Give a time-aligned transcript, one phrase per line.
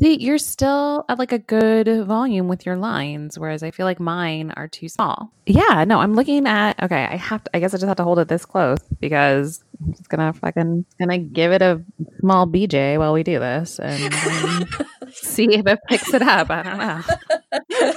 [0.00, 4.00] See, you're still at like a good volume with your lines, whereas I feel like
[4.00, 5.30] mine are too small.
[5.44, 6.82] Yeah, no, I'm looking at.
[6.82, 7.50] Okay, I have to.
[7.54, 10.86] I guess I just have to hold it this close because I'm just gonna fucking
[10.98, 11.84] gonna give it a
[12.20, 14.66] small BJ while we do this and um,
[15.12, 16.48] see if it picks it up.
[16.48, 17.92] I don't know.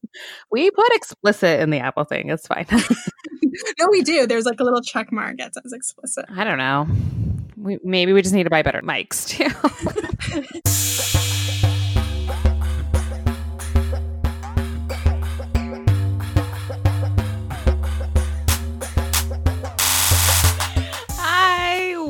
[0.50, 2.28] we put explicit in the Apple thing.
[2.28, 2.66] It's fine.
[3.80, 4.26] no, we do.
[4.26, 5.36] There's like a little check mark.
[5.38, 6.26] It says explicit.
[6.28, 6.86] I don't know.
[7.56, 9.48] We, maybe we just need to buy better mics too.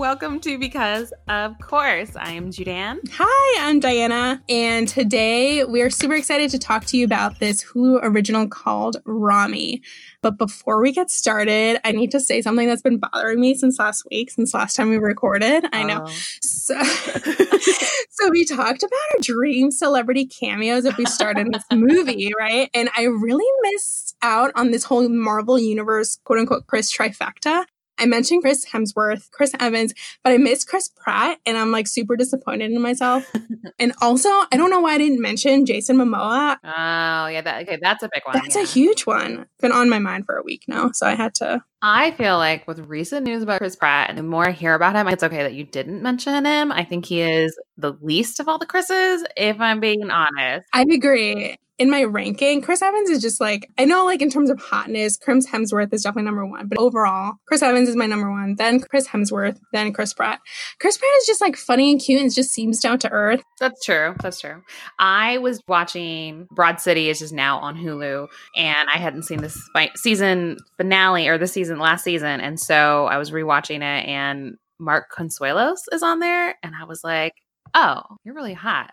[0.09, 2.15] Welcome to Because of Course.
[2.15, 2.98] I am Judan.
[3.15, 4.41] Hi, I'm Diana.
[4.48, 8.98] And today we are super excited to talk to you about this Hulu original called
[9.05, 9.82] Ramy.
[10.23, 13.80] But before we get started, I need to say something that's been bothering me since
[13.80, 15.65] last week, since last time we recorded.
[15.73, 16.05] I know.
[16.07, 16.12] Oh.
[16.41, 16.80] So,
[18.10, 22.70] so we talked about our dream celebrity cameos if we started this movie, right?
[22.74, 27.65] And I really missed out on this whole Marvel Universe, quote unquote, Chris trifecta.
[27.99, 32.16] I mentioned Chris Hemsworth, Chris Evans, but I missed Chris Pratt and I'm like super
[32.16, 33.30] disappointed in myself.
[33.79, 36.57] and also, I don't know why I didn't mention Jason Momoa.
[36.63, 38.35] Oh, yeah, that, okay, that's a big one.
[38.35, 38.63] That's yeah.
[38.63, 39.47] a huge one.
[39.61, 42.66] Been on my mind for a week now, so I had to I feel like
[42.66, 45.43] with recent news about Chris Pratt, and the more I hear about him, it's okay
[45.43, 46.73] that you didn't mention him.
[46.73, 50.66] I think he is the least of all the Chris's, if I'm being honest.
[50.73, 54.51] I agree in my ranking, Chris Evans is just like, I know, like, in terms
[54.51, 58.30] of hotness, Chris Hemsworth is definitely number one, but overall, Chris Evans is my number
[58.30, 60.41] one, then Chris Hemsworth, then Chris Pratt.
[60.80, 63.43] Chris Pratt is just like funny and cute and just seems down to earth.
[63.60, 64.15] That's true.
[64.22, 64.62] That's true.
[64.99, 69.60] I was watching Broad City, is just now on Hulu, and I hadn't seen this
[69.97, 72.41] season finale or the season last season.
[72.41, 77.03] And so I was rewatching it, and Mark Consuelos is on there, and I was
[77.04, 77.34] like,
[77.77, 78.91] oh, you're really hot.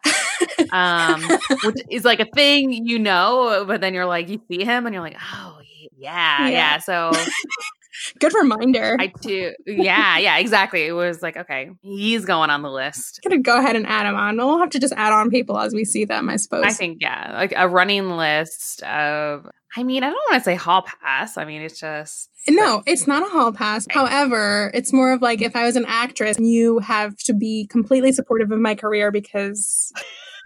[0.72, 1.23] um,
[1.64, 4.94] which is like a thing you know, but then you're like, you see him and
[4.94, 5.59] you're like, oh,
[5.98, 6.50] yeah, yeah.
[6.50, 6.78] yeah.
[6.80, 7.11] So
[8.20, 8.98] good reminder.
[8.99, 10.83] I too, yeah, yeah, exactly.
[10.83, 13.21] It was like, okay, he's going on the list.
[13.23, 14.38] Gonna go ahead and add him on.
[14.38, 16.65] We'll have to just add on people as we see them, I suppose.
[16.65, 19.50] I think, yeah, like a running list of.
[19.76, 21.36] I mean, I don't want to say hall pass.
[21.36, 23.87] I mean, it's just no, it's not a hall pass.
[23.89, 28.11] However, it's more of like if I was an actress, you have to be completely
[28.11, 29.93] supportive of my career because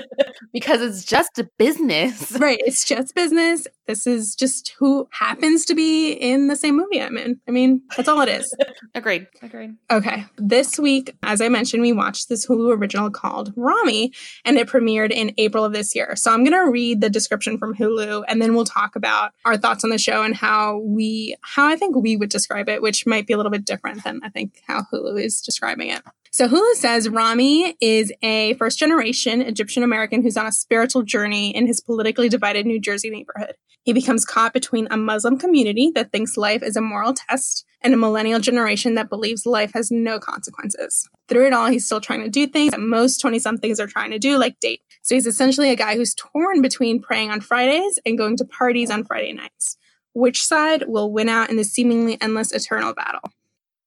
[0.53, 2.31] because it's just a business.
[2.39, 2.59] Right.
[2.65, 3.67] It's just business.
[3.87, 7.39] This is just who happens to be in the same movie I'm in.
[7.47, 8.53] I mean, that's all it is.
[8.95, 9.27] Agreed.
[9.41, 9.75] Agreed.
[9.89, 10.25] Okay.
[10.37, 14.11] This week, as I mentioned, we watched this Hulu original called Ramy,
[14.43, 16.15] and it premiered in April of this year.
[16.15, 19.57] So I'm going to read the description from Hulu, and then we'll talk about our
[19.57, 23.05] thoughts on the show and how we, how I think we would describe it, which
[23.05, 26.01] might be a little bit different than I think how Hulu is describing it.
[26.31, 31.55] So Hulu says Ramy is a first generation Egyptian American who's on a spiritual journey
[31.55, 33.55] in his politically divided New Jersey neighborhood.
[33.83, 37.93] He becomes caught between a Muslim community that thinks life is a moral test and
[37.93, 41.07] a millennial generation that believes life has no consequences.
[41.29, 44.11] Through it all, he's still trying to do things that most 20 somethings are trying
[44.11, 44.81] to do, like date.
[45.03, 48.89] So he's essentially a guy who's torn between praying on Fridays and going to parties
[48.91, 49.77] on Friday nights.
[50.13, 53.31] Which side will win out in the seemingly endless eternal battle?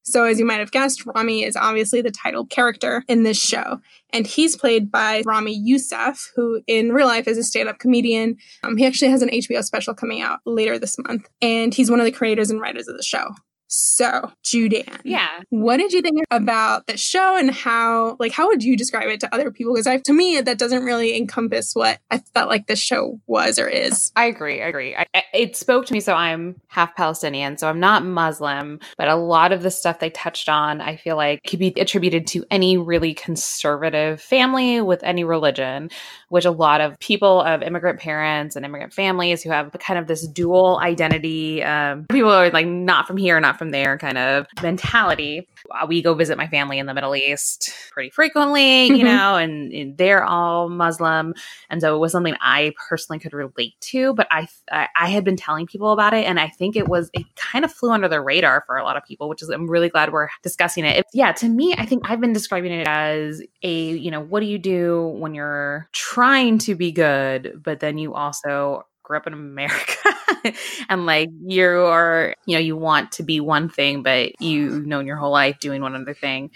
[0.03, 3.81] So, as you might have guessed, Ramy is obviously the title character in this show.
[4.13, 8.37] And he's played by Ramy Youssef, who in real life is a stand up comedian.
[8.63, 11.29] Um, he actually has an HBO special coming out later this month.
[11.41, 13.29] And he's one of the creators and writers of the show.
[13.73, 15.01] So, Judan.
[15.05, 15.29] Yeah.
[15.51, 19.21] What did you think about the show and how, like, how would you describe it
[19.21, 19.73] to other people?
[19.73, 23.61] Because I, to me, that doesn't really encompass what I felt like the show was
[23.61, 24.11] or is.
[24.17, 24.61] I agree.
[24.61, 24.97] I agree.
[24.97, 26.01] I, it spoke to me.
[26.01, 30.11] So I'm half Palestinian, so I'm not Muslim, but a lot of the stuff they
[30.11, 35.23] touched on, I feel like could be attributed to any really conservative family with any
[35.23, 35.91] religion,
[36.29, 40.09] which a lot of people of immigrant parents and immigrant families who have kind of
[40.09, 44.47] this dual identity, um, people are like not from here, not from there kind of
[44.63, 45.47] mentality.
[45.71, 49.05] Uh, we go visit my family in the Middle East pretty frequently, you mm-hmm.
[49.05, 51.35] know, and, and, they're all Muslim,
[51.69, 54.15] and so it was something I personally could relate to.
[54.15, 57.27] But I I had been telling people about it, and I think it was it
[57.37, 59.91] kind of flew under the radar for a lot of people, which is I'm really
[59.91, 60.97] glad we're discussing it.
[60.97, 64.41] it yeah, to me, I think I've been describing it as a you know what
[64.41, 69.27] do you do when you're trying to be good, but then you also grew up
[69.27, 70.10] in America.
[70.89, 75.17] and like you're, you know, you want to be one thing, but you've known your
[75.17, 76.51] whole life doing one other thing.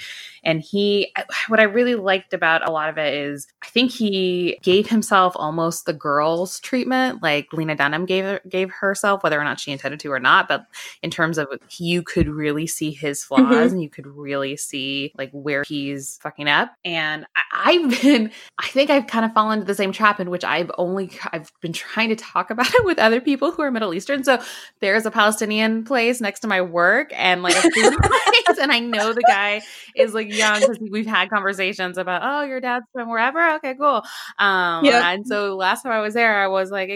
[0.44, 1.12] And he,
[1.48, 5.34] what I really liked about a lot of it is I think he gave himself
[5.36, 10.00] almost the girls treatment, like Lena Dunham gave gave herself, whether or not she intended
[10.00, 10.48] to or not.
[10.48, 10.66] But
[11.02, 11.48] in terms of
[11.78, 13.72] you could really see his flaws mm-hmm.
[13.74, 16.72] and you could really see like where he's fucking up.
[16.84, 20.30] And I, I've been, I think I've kind of fallen into the same trap in
[20.30, 23.70] which I've only, I've been trying to talk about it with other people who are
[23.70, 24.24] Middle Eastern.
[24.24, 24.42] So
[24.80, 28.80] there's a Palestinian place next to my work and like a food place, and I
[28.80, 29.62] know the guy
[29.96, 33.54] is like young because we've had conversations about, oh, your dad's from wherever.
[33.56, 34.02] Okay, cool.
[34.38, 35.10] Um, yeah.
[35.10, 36.90] And so last time I was there, I was like,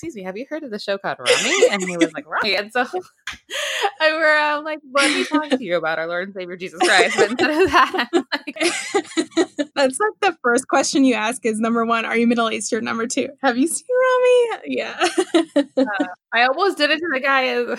[0.00, 1.68] excuse me, have you heard of the show called Ramy?
[1.70, 2.56] And he was like, Ramy.
[2.56, 2.86] And so
[4.00, 6.80] I were um, like, let me talk to you about our Lord and Savior Jesus
[6.80, 7.18] Christ.
[7.18, 12.06] But instead of that, like, that's like the first question you ask is number one,
[12.06, 12.84] are you Middle Eastern?
[12.84, 14.74] Number two, have you seen Ramy?
[14.74, 15.08] Yeah.
[15.54, 15.84] uh,
[16.32, 17.76] I almost did it to the guy.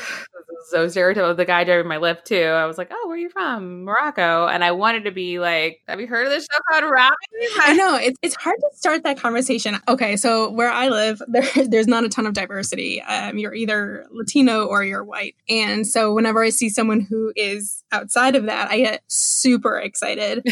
[0.66, 1.36] So stereotypical.
[1.36, 2.42] The guy driving my Lyft too.
[2.42, 3.84] I was like, "Oh, where are you from?
[3.84, 7.16] Morocco." And I wanted to be like, "Have you heard of this show called Ramy?"
[7.60, 9.78] I know it's it's hard to start that conversation.
[9.88, 13.02] Okay, so where I live, there there's not a ton of diversity.
[13.02, 17.84] Um, you're either Latino or you're white, and so whenever I see someone who is
[17.92, 20.46] outside of that, I get super excited.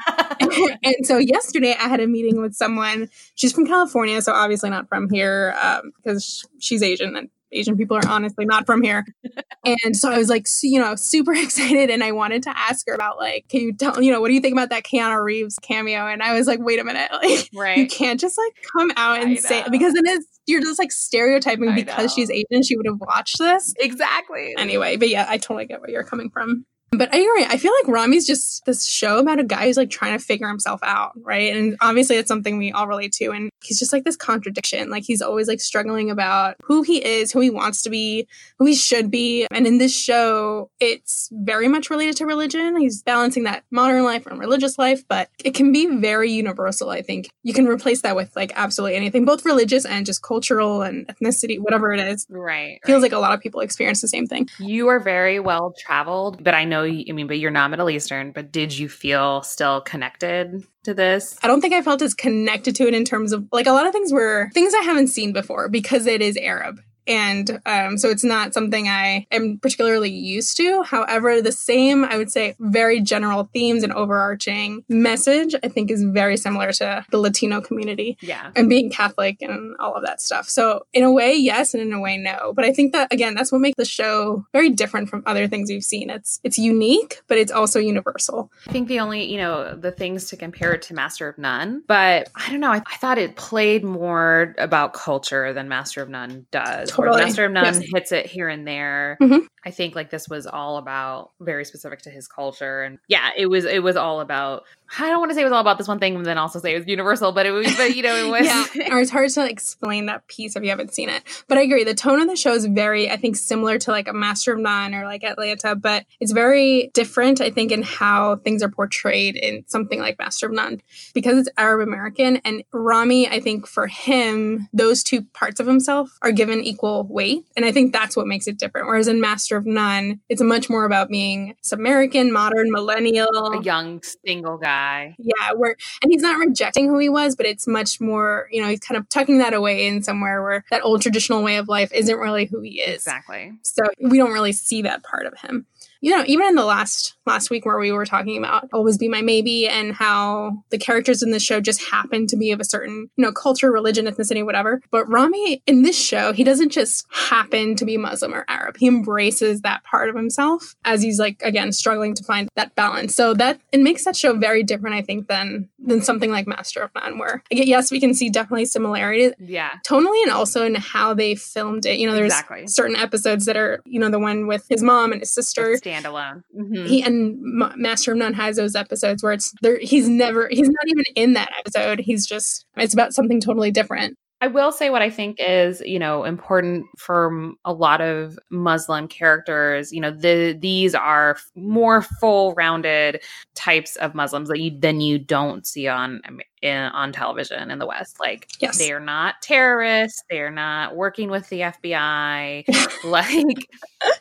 [0.40, 3.08] and so yesterday I had a meeting with someone.
[3.34, 5.54] She's from California, so obviously not from here
[6.02, 9.06] because um, she's Asian and Asian people are honestly not from here.
[9.84, 11.90] and so I was like, you know, super excited.
[11.90, 14.34] And I wanted to ask her about like, can you tell, you know, what do
[14.34, 16.06] you think about that Keanu Reeves cameo?
[16.06, 17.10] And I was like, wait a minute.
[17.18, 17.76] Like, right.
[17.76, 21.68] you can't just like come out and say because it is, you're just like stereotyping
[21.68, 22.14] I because know.
[22.14, 23.74] she's Asian, she would have watched this.
[23.78, 24.54] Exactly.
[24.56, 26.64] Anyway, but yeah, I totally get where you're coming from.
[26.90, 27.44] But I agree.
[27.44, 30.48] I feel like Ramy's just this show about a guy who's like trying to figure
[30.48, 31.54] himself out, right?
[31.54, 33.30] And obviously it's something we all relate to.
[33.30, 34.88] And he's just like this contradiction.
[34.88, 38.26] Like he's always like struggling about who he is, who he wants to be,
[38.58, 39.46] who he should be.
[39.50, 42.76] And in this show, it's very much related to religion.
[42.76, 47.02] He's balancing that modern life and religious life, but it can be very universal, I
[47.02, 47.28] think.
[47.42, 51.58] You can replace that with like absolutely anything, both religious and just cultural and ethnicity,
[51.58, 52.26] whatever it is.
[52.30, 52.80] Right.
[52.86, 53.12] Feels right.
[53.12, 54.48] like a lot of people experience the same thing.
[54.58, 57.90] You are very well traveled, but I know know, I mean, but you're not Middle
[57.90, 61.38] Eastern, but did you feel still connected to this?
[61.42, 63.86] I don't think I felt as connected to it in terms of like a lot
[63.86, 68.10] of things were things I haven't seen before because it is Arab and um, so
[68.10, 70.82] it's not something I am particularly used to.
[70.82, 76.04] However, the same, I would say, very general themes and overarching message, I think is
[76.04, 78.18] very similar to the Latino community.
[78.20, 78.50] Yeah.
[78.54, 80.48] And being Catholic and all of that stuff.
[80.48, 82.52] So, in a way, yes, and in a way, no.
[82.54, 85.70] But I think that, again, that's what makes the show very different from other things
[85.70, 86.10] we've seen.
[86.10, 88.52] It's, it's unique, but it's also universal.
[88.66, 91.82] I think the only, you know, the things to compare it to Master of None,
[91.86, 96.08] but I don't know, I, I thought it played more about culture than Master of
[96.08, 97.24] None does totally.
[97.24, 97.78] Master of None yes.
[97.78, 99.16] hits it here and there.
[99.20, 99.46] Mm-hmm.
[99.64, 103.46] I think like this was all about very specific to his culture, and yeah, it
[103.46, 104.64] was it was all about
[104.98, 106.58] I don't want to say it was all about this one thing and then also
[106.60, 108.46] say it was universal, but it was, but you know, it was.
[108.46, 111.22] yeah, or it's hard to explain that piece if you haven't seen it.
[111.46, 114.08] But I agree, the tone of the show is very, I think, similar to like
[114.08, 118.36] a Master of None or like Atlanta, but it's very different, I think, in how
[118.36, 120.80] things are portrayed in something like Master of None
[121.12, 122.36] because it's Arab American.
[122.44, 123.28] And Ramy.
[123.28, 127.44] I think for him, those two parts of himself are given equal weight.
[127.56, 128.86] And I think that's what makes it different.
[128.86, 134.02] Whereas in Master of None, it's much more about being American, modern, millennial, a young
[134.24, 135.16] single guy guy.
[135.18, 138.68] Yeah, where and he's not rejecting who he was, but it's much more, you know,
[138.68, 141.92] he's kind of tucking that away in somewhere where that old traditional way of life
[141.92, 142.96] isn't really who he is.
[142.96, 143.52] Exactly.
[143.62, 145.66] So we don't really see that part of him
[146.00, 149.08] you know, even in the last last week where we were talking about Always Be
[149.08, 152.64] My Maybe and how the characters in the show just happen to be of a
[152.64, 154.80] certain, you know, culture, religion, ethnicity, whatever.
[154.90, 158.76] But Ramy in this show, he doesn't just happen to be Muslim or Arab.
[158.78, 163.14] He embraces that part of himself as he's like again struggling to find that balance.
[163.14, 166.82] So that it makes that show very different, I think, than than something like Master
[166.82, 169.32] of None, where yes, we can see definitely similarities.
[169.38, 169.70] Yeah.
[169.86, 171.98] Tonally and also in how they filmed it.
[171.98, 172.66] You know, there's exactly.
[172.66, 176.42] certain episodes that are, you know, the one with his mom and his sister standalone.
[176.58, 176.86] Mm-hmm.
[176.86, 177.36] He and
[177.76, 179.78] Master of None has those episodes where it's there.
[179.80, 180.48] He's never.
[180.50, 182.00] He's not even in that episode.
[182.00, 182.66] He's just.
[182.76, 184.16] It's about something totally different.
[184.40, 189.08] I will say what I think is, you know, important for a lot of Muslim
[189.08, 189.92] characters.
[189.92, 193.20] You know, the these are more full-rounded
[193.56, 196.20] types of Muslims that you than you don't see on
[196.62, 198.18] in, on television in the West.
[198.20, 198.78] Like, Yes.
[198.78, 200.22] they are not terrorists.
[200.30, 202.64] They are not working with the FBI.
[203.04, 203.68] like,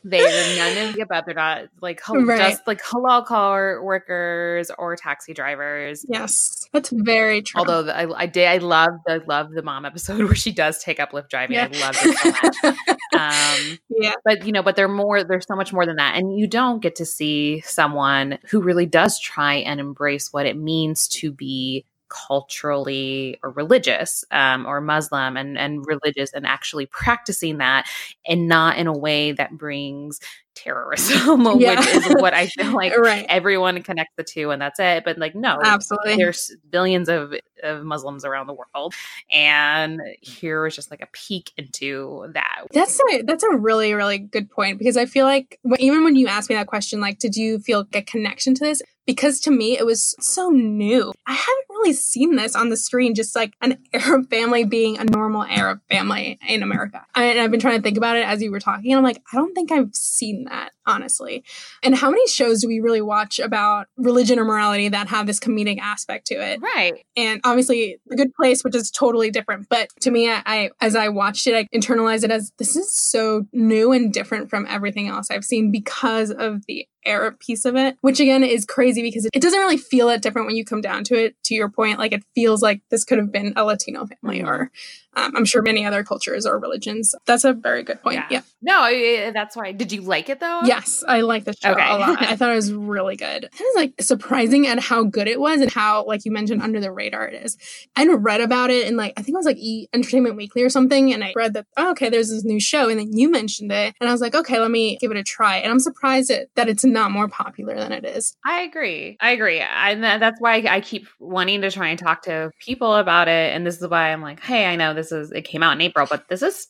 [0.03, 1.25] they're none of the above.
[1.25, 2.51] They're not like hal- Right.
[2.51, 6.05] just like halal car workers or taxi drivers.
[6.07, 6.67] Yes.
[6.73, 7.59] That's very true.
[7.59, 10.83] Although the, I, I did, I love the love the mom episode where she does
[10.83, 11.57] take up Lyft driving.
[11.57, 12.31] I love it so
[12.71, 12.77] much.
[13.17, 14.13] Um, yeah.
[14.23, 15.23] but you know, but they're more.
[15.23, 18.85] There's so much more than that, and you don't get to see someone who really
[18.85, 25.37] does try and embrace what it means to be culturally or religious um, or Muslim
[25.37, 27.87] and and religious and actually practicing that
[28.25, 30.19] and not in a way that brings
[30.55, 31.79] terrorism, Yeah.
[31.79, 33.25] which is what I feel like right.
[33.29, 35.03] everyone connects the two and that's it.
[35.05, 36.15] But like, no, Absolutely.
[36.15, 37.33] there's billions of,
[37.63, 38.93] of Muslims around the world,
[39.31, 42.65] and here is just like a peek into that.
[42.71, 46.27] That's a that's a really really good point because I feel like even when you
[46.27, 48.81] asked me that question, like, did you feel a connection to this?
[49.05, 51.13] Because to me, it was so new.
[51.25, 55.05] I haven't really seen this on the screen, just like an Arab family being a
[55.05, 57.05] normal Arab family in America.
[57.15, 59.21] And I've been trying to think about it as you were talking, and I'm like,
[59.31, 61.43] I don't think I've seen that honestly.
[61.83, 65.39] And how many shows do we really watch about religion or morality that have this
[65.39, 66.61] comedic aspect to it?
[66.61, 67.05] Right.
[67.15, 70.95] and obviously the good place which is totally different but to me I, I as
[70.95, 75.07] i watched it i internalized it as this is so new and different from everything
[75.07, 79.25] else i've seen because of the arab piece of it which again is crazy because
[79.25, 81.69] it, it doesn't really feel that different when you come down to it to your
[81.69, 84.47] point like it feels like this could have been a latino family Mhm.
[84.47, 84.71] or
[85.13, 88.81] um, i'm sure many other cultures or religions that's a very good point yeah, No,
[88.81, 89.71] I- that's why.
[89.71, 90.61] Did you like it though?
[90.65, 91.87] Yes, I like the show Okay.
[91.87, 92.21] a lot.
[92.21, 93.43] I thought it was really good.
[93.45, 96.79] It was like surprising at how good it was and how, like you mentioned, under
[96.79, 97.55] the radar it is.
[97.95, 100.69] I read about it in like I think it was like E Entertainment Weekly or
[100.69, 103.71] something, and I read that oh, okay, there's this new show, and then you mentioned
[103.71, 105.57] it, and I was like, okay, let me give it a try.
[105.57, 108.35] And I'm surprised that, that it's not more popular than it is.
[108.45, 109.17] I agree.
[109.21, 109.59] I agree.
[109.59, 113.53] And that's why I keep wanting to try and talk to people about it.
[113.55, 115.81] And this is why I'm like, hey, I know this is, it came out in
[115.81, 116.67] April, but this is,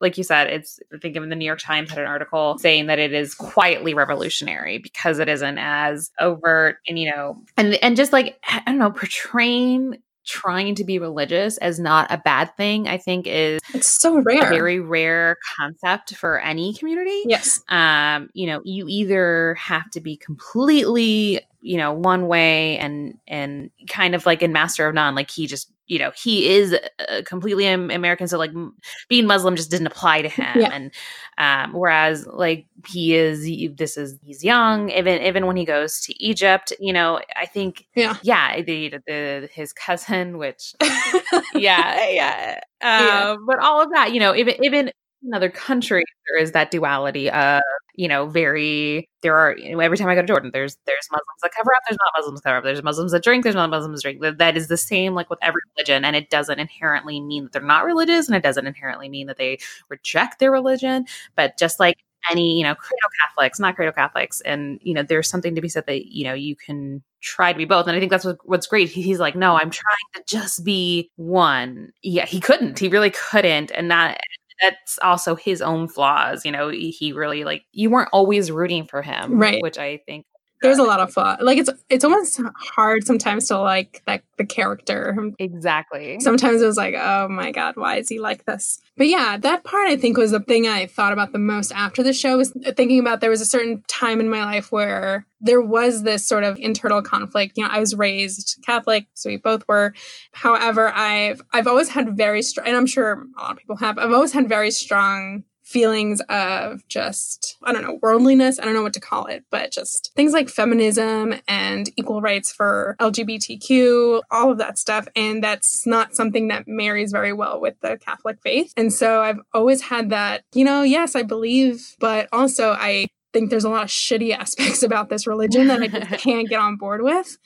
[0.00, 2.86] like you said, it's, I think even the New York Times had an article saying
[2.86, 7.96] that it is quietly revolutionary because it isn't as overt and, you know, and, and
[7.96, 12.88] just like, I don't know, portraying trying to be religious as not a bad thing,
[12.88, 14.48] I think is It's so a rare.
[14.50, 17.60] very rare concept for any community yes.
[17.68, 23.70] um you know you either have to be completely you know one way and and
[23.88, 27.22] kind of like in master of none like he just you know he is uh,
[27.24, 28.74] completely american so like m-
[29.08, 30.70] being muslim just didn't apply to him Yeah.
[30.72, 30.90] and
[31.38, 36.00] um whereas like he is he- this is he's young even even when he goes
[36.02, 38.16] to egypt you know i think Yeah.
[38.22, 40.74] yeah the, the his cousin which
[41.54, 43.30] yeah yeah Yeah.
[43.30, 44.90] um but all of that you know even even
[45.32, 47.62] in country, there is that duality of
[47.96, 51.08] you know very there are you know, every time i go to jordan there's there's
[51.10, 52.64] muslims that cover up there's not muslims that cover up.
[52.64, 54.38] There's muslims that drink there's not muslims that drink.
[54.38, 57.62] That, is the same like with every religion and it doesn't inherently mean that they're
[57.62, 61.96] not religious and it doesn't inherently mean that they reject their religion but just like
[62.30, 65.68] any you know credo catholics not credo catholics and you know there's something to be
[65.68, 68.38] said that you know you can try to be both and i think that's what,
[68.44, 68.88] what's great.
[68.88, 71.92] He's like no i'm trying to just be one.
[72.02, 72.78] Yeah he couldn't.
[72.78, 74.20] He really couldn't and that
[74.60, 79.02] that's also his own flaws you know he really like you weren't always rooting for
[79.02, 79.62] him Right.
[79.62, 80.24] which i think
[80.62, 81.36] There's a lot of flaw.
[81.40, 82.40] Like it's it's almost
[82.74, 85.14] hard sometimes to like like the character.
[85.38, 88.80] exactly Sometimes it was like, oh my god, why is he like this?
[88.96, 92.02] But yeah, that part I think was the thing I thought about the most after
[92.02, 95.60] the show was thinking about there was a certain time in my life where there
[95.60, 97.58] was this sort of internal conflict.
[97.58, 99.92] You know, I was raised Catholic, so we both were.
[100.32, 103.98] However, I've I've always had very strong, and I'm sure a lot of people have.
[103.98, 108.58] I've always had very strong feelings of just I don't know worldliness.
[108.58, 112.52] I don't know what to call it, but just things like feminism and equal rights
[112.52, 117.74] for LGBTQ, all of that stuff, and that's not something that marries very well with
[117.80, 118.72] the Catholic faith.
[118.76, 120.44] And so I've always had that.
[120.54, 124.82] You know, yes, I believe, but also I think there's a lot of shitty aspects
[124.82, 127.36] about this religion that I just can't get on board with.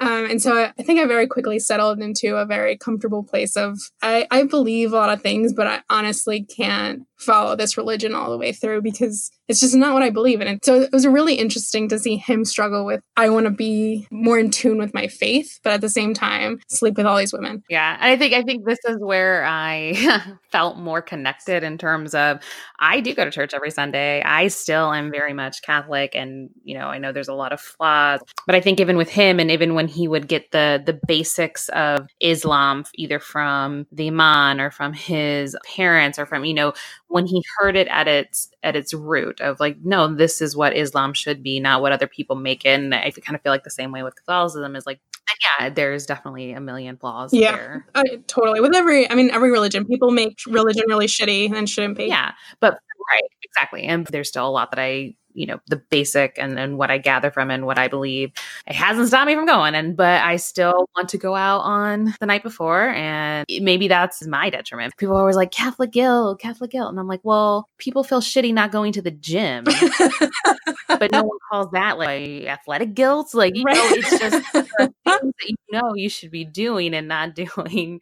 [0.00, 3.56] Um, and so I, I think I very quickly settled into a very comfortable place
[3.56, 8.14] of I, I believe a lot of things, but I honestly can't follow this religion
[8.14, 10.46] all the way through because it's just not what I believe in.
[10.46, 14.06] And so it was really interesting to see him struggle with I want to be
[14.10, 17.32] more in tune with my faith, but at the same time sleep with all these
[17.32, 17.62] women.
[17.68, 19.94] Yeah, and I think I think this is where I
[20.52, 22.40] felt more connected in terms of
[22.78, 24.22] I do go to church every Sunday.
[24.22, 27.60] I still am very much Catholic, and you know I know there's a lot of
[27.60, 30.98] flaws, but I think even with him, and even when he would get the the
[31.06, 36.72] basics of Islam, either from the imam or from his parents or from you know
[37.08, 40.76] when he heard it at its at its root of like, no, this is what
[40.76, 42.68] Islam should be, not what other people make it.
[42.68, 45.00] And I kind of feel like the same way with Catholicism is like,
[45.60, 47.52] yeah, there's definitely a million flaws Yeah.
[47.52, 47.86] there.
[47.94, 48.60] I, totally.
[48.60, 52.06] With every, I mean, every religion, people make religion really shitty and shouldn't be.
[52.06, 53.84] Yeah, but right, exactly.
[53.84, 56.98] And there's still a lot that I, you know, the basic and and what I
[56.98, 58.32] gather from and what I believe.
[58.66, 62.14] It hasn't stopped me from going, and but I still want to go out on
[62.18, 64.96] the night before, and maybe that's my detriment.
[64.96, 68.52] People are always like Catholic guilt, Catholic guilt, and I'm like, well, people feel shitty
[68.52, 69.64] not going to the gym,
[70.88, 73.32] but no one calls that like athletic guilt.
[73.32, 77.34] Like you know, it's just things that you know you should be doing and not
[77.34, 78.00] doing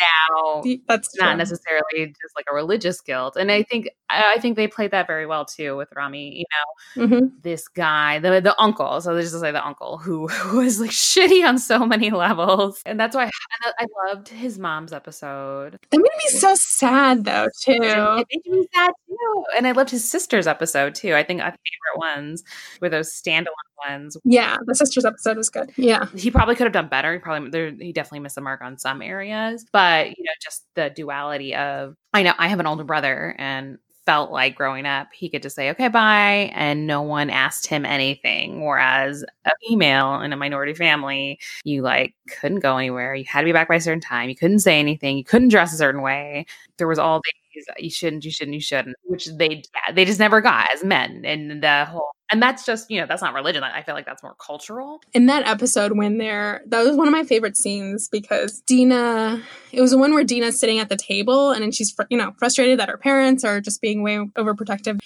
[0.00, 1.36] now That's not true.
[1.36, 3.36] necessarily just like a religious guilt.
[3.36, 6.38] And I think I I think they played that very well too with Ramy.
[6.38, 7.30] You know, Mhm.
[7.42, 9.00] this guy, the the uncle.
[9.00, 12.80] So let's just say the uncle who, who was like shitty on so many levels,
[12.86, 13.24] and that's why
[13.62, 15.78] I, I loved his mom's episode.
[15.90, 17.72] That made me so sad though, too.
[17.82, 21.14] It made me sad too, and I loved his sister's episode too.
[21.14, 22.42] I think my favorite ones
[22.80, 23.46] were those standalone
[23.88, 24.16] ones.
[24.24, 25.70] Yeah, the sisters episode was good.
[25.76, 26.06] Yeah.
[26.16, 27.12] He probably could have done better.
[27.12, 30.64] He probably there, he definitely missed the mark on some areas, but you know, just
[30.74, 35.08] the duality of I know I have an older brother and felt like growing up
[35.12, 40.20] he could just say okay bye and no one asked him anything whereas a female
[40.20, 43.76] in a minority family you like couldn't go anywhere you had to be back by
[43.76, 46.44] a certain time you couldn't say anything you couldn't dress a certain way
[46.76, 49.62] there was all these you shouldn't you shouldn't you shouldn't which they
[49.94, 53.22] they just never got as men and the whole and that's just you know that's
[53.22, 53.62] not religion.
[53.62, 55.00] I feel like that's more cultural.
[55.12, 59.80] In that episode when they're that was one of my favorite scenes because Dina it
[59.80, 62.80] was the one where Dina's sitting at the table and then she's you know frustrated
[62.80, 64.98] that her parents are just being way overprotective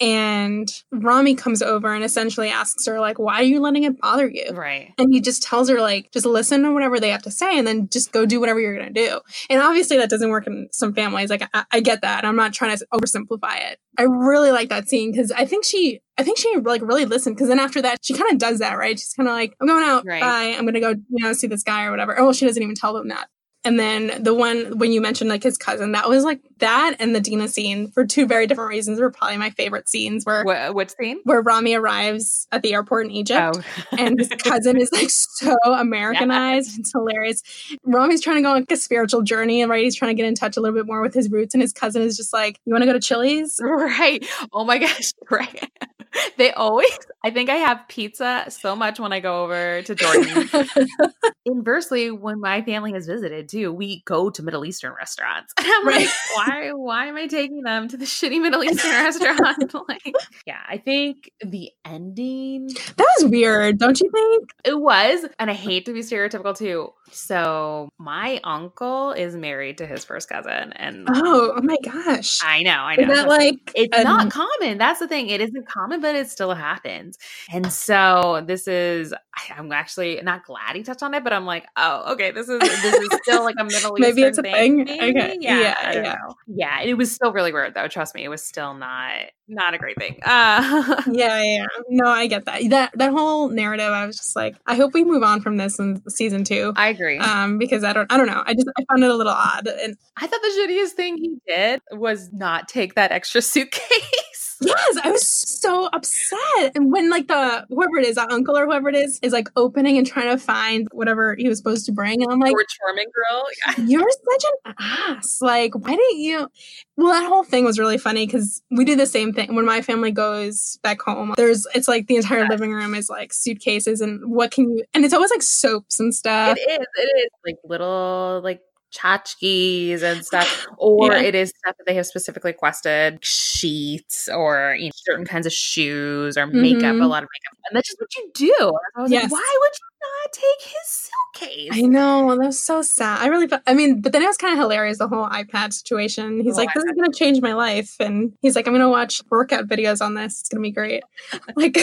[0.00, 4.28] and Ramy comes over and essentially asks her like why are you letting it bother
[4.28, 4.50] you?
[4.52, 4.94] Right.
[4.98, 7.66] And he just tells her like just listen to whatever they have to say and
[7.66, 9.20] then just go do whatever you're gonna do.
[9.50, 11.28] And obviously that doesn't work in some families.
[11.28, 12.24] Like i, I get that.
[12.24, 13.78] I'm not trying to oversimplify it.
[13.98, 17.36] I really like that scene because i think she i think she like really listened
[17.36, 18.98] because then after that she kind of does that right?
[18.98, 20.06] She's kind of like i'm going out.
[20.06, 20.22] Right.
[20.22, 20.54] bye.
[20.56, 22.18] I'm gonna go you know see this guy or whatever.
[22.18, 23.28] Oh well she doesn't even tell them that
[23.64, 27.14] and then the one when you mentioned like his cousin that was like that and
[27.14, 30.74] the dina scene for two very different reasons were probably my favorite scenes where what,
[30.74, 33.62] what scene where ramy arrives at the airport in egypt oh
[33.98, 36.78] and his cousin is like so Americanized.
[36.78, 37.42] It's hilarious.
[37.84, 39.82] Ramy's trying to go on like a spiritual journey, and right?
[39.82, 41.72] He's trying to get in touch a little bit more with his roots, and his
[41.72, 44.26] cousin is just like, "You want to go to Chili's?" Right.
[44.52, 45.12] Oh my gosh.
[45.30, 45.70] Right.
[46.36, 46.90] They always,
[47.22, 50.48] I think I have pizza so much when I go over to Jordan.
[51.46, 55.52] Inversely, when my family has visited too, we go to Middle Eastern restaurants.
[55.58, 56.00] And I'm Right.
[56.06, 59.74] like, why, why am I taking them to the shitty Middle Eastern restaurant?
[59.88, 60.14] like,
[60.46, 64.50] yeah, I think the ending, that was weird, don't you think?
[64.64, 66.92] it was, and I hate to be stereotypical too.
[67.12, 70.72] So my uncle is married to his first cousin.
[70.74, 72.38] And Oh, oh my gosh!
[72.44, 73.14] I know, I Is know.
[73.14, 74.78] that like it's not common.
[74.78, 75.28] That's the thing.
[75.28, 77.18] It isn't common, but it still happens.
[77.52, 79.14] And so this is.
[79.56, 82.30] I'm actually not glad he touched on it, but I'm like, oh, okay.
[82.30, 84.84] This is this is still like a Middle Eastern Maybe it's a thing.
[84.86, 85.16] thing?
[85.16, 85.36] Okay.
[85.40, 85.60] Yeah.
[85.60, 86.02] Yeah, I yeah.
[86.02, 86.34] know.
[86.46, 86.80] Yeah.
[86.82, 87.88] It was still really weird though.
[87.88, 89.12] Trust me, it was still not
[89.48, 90.18] not a great thing.
[90.22, 91.66] Uh, Yeah, yeah, yeah.
[91.88, 92.62] No, I get that.
[92.70, 95.78] That that whole narrative, I was just like, I hope we move on from this
[95.78, 96.72] in season two.
[96.76, 97.18] I agree.
[97.18, 98.42] Um, because I don't, I don't know.
[98.44, 101.36] I just, I found it a little odd, and I thought the shittiest thing he
[101.48, 103.80] did was not take that extra suitcase.
[104.60, 106.72] Yes, I was so upset.
[106.74, 109.48] And when like the whoever it is, that uncle or whoever it is, is like
[109.56, 112.78] opening and trying to find whatever he was supposed to bring, and I'm like, George
[112.80, 113.46] Foreman girl.
[113.78, 113.84] Yeah.
[113.86, 115.38] you're such an ass.
[115.40, 116.48] Like, why didn't you?
[116.96, 119.80] Well, that whole thing was really funny because we do the same thing when my
[119.80, 121.34] family goes back home.
[121.36, 124.84] There's, it's like the entire living room is like suitcases and what can you?
[124.92, 126.58] And it's always like soaps and stuff.
[126.58, 126.86] It is.
[126.96, 128.60] It is like little like
[128.92, 130.48] tchotchkes and stuff,
[130.78, 131.20] or Yeah.
[131.20, 135.52] it is stuff that they have specifically requested sheets or you know, certain kinds of
[135.52, 136.96] shoes or makeup.
[136.96, 137.02] Mhm.
[137.04, 138.72] A lot of makeup, and that's just what you do.
[138.96, 139.24] I was Yes.
[139.24, 141.70] like, why would you not take his suitcase?
[141.72, 143.20] I know that was so sad.
[143.20, 145.72] I really, felt, I mean, but then it was kind of hilarious the whole iPad
[145.72, 146.40] situation.
[146.40, 149.22] He's whole like, "This is gonna change my life," and he's like, "I'm gonna watch
[149.30, 150.40] workout videos on this.
[150.40, 151.02] It's gonna be great."
[151.56, 151.78] like,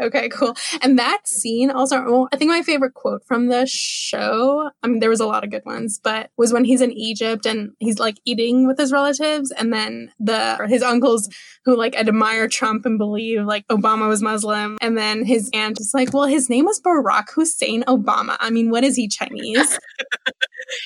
[0.00, 0.56] okay, cool.
[0.82, 4.70] And that scene also, well, I think my favorite quote from the show.
[4.82, 7.46] I mean, there was a lot of good ones, but was when he's in Egypt
[7.46, 11.28] and he's like eating with his relatives, and then the his uncles
[11.64, 15.92] who like admire Trump and believe like Obama was Muslim, and then his aunt is
[15.94, 18.36] like, "Well, his name was Barack Hussein Obama.
[18.40, 19.78] I mean, what is he Chinese?"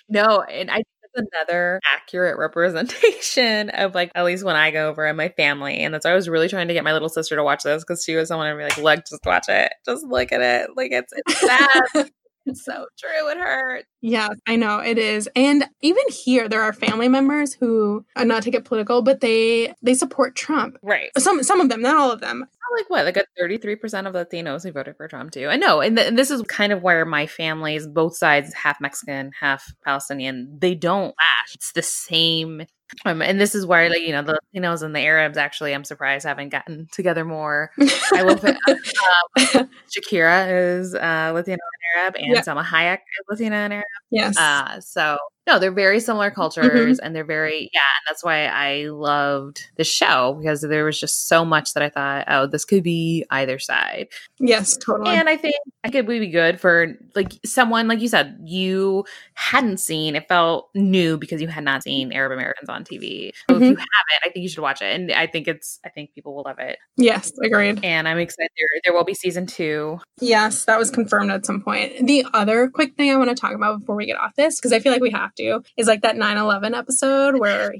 [0.08, 0.82] No, and I
[1.14, 5.78] another accurate representation of like at least when I go over and my family.
[5.78, 7.82] And that's why I was really trying to get my little sister to watch this
[7.84, 9.72] because she was someone to be like, look, just watch it.
[9.84, 10.70] Just look at it.
[10.76, 12.10] Like it's it's sad.
[12.46, 13.30] It's so true.
[13.30, 13.86] It hurts.
[14.02, 15.28] Yeah, I know it is.
[15.34, 19.74] And even here there are family members who are not to get political, but they
[19.82, 20.76] they support Trump.
[20.82, 21.10] Right.
[21.16, 22.46] Some some of them, not all of them.
[22.72, 23.04] Like what?
[23.04, 25.48] Like a 33% of Latinos who voted for Trump too.
[25.48, 25.80] I know.
[25.80, 29.72] And, th- and this is kind of where my family's both sides, half Mexican, half
[29.84, 31.54] Palestinian, they don't clash.
[31.54, 32.62] It's the same
[33.04, 35.84] um, and this is where, like, you know, the Latinos and the Arabs actually, I'm
[35.84, 37.70] surprised, haven't gotten together more.
[38.12, 42.44] I will put um, Shakira is uh, Latino and Arab, and yep.
[42.44, 43.84] Salma Hayek is Latina and Arab.
[44.10, 44.36] Yes.
[44.38, 46.64] Uh, so no, they're very similar cultures
[46.98, 47.04] mm-hmm.
[47.04, 47.80] and they're very, yeah.
[47.98, 51.90] And that's why I loved the show because there was just so much that I
[51.90, 54.08] thought, oh, this could be either side.
[54.38, 55.14] Yes, totally.
[55.14, 59.04] And I think I could be good for like someone, like you said, you
[59.34, 63.30] hadn't seen, it felt new because you had not seen Arab Americans on TV.
[63.50, 63.62] So mm-hmm.
[63.64, 64.94] if you haven't, I think you should watch it.
[64.94, 66.78] And I think it's, I think people will love it.
[66.96, 67.84] Yes, agreed.
[67.84, 68.50] And I'm excited.
[68.56, 69.98] There, there will be season two.
[70.20, 72.06] Yes, that was confirmed at some point.
[72.06, 74.72] The other quick thing I want to talk about before we get off this, because
[74.72, 77.74] I feel like we have to is like that 9-11 episode where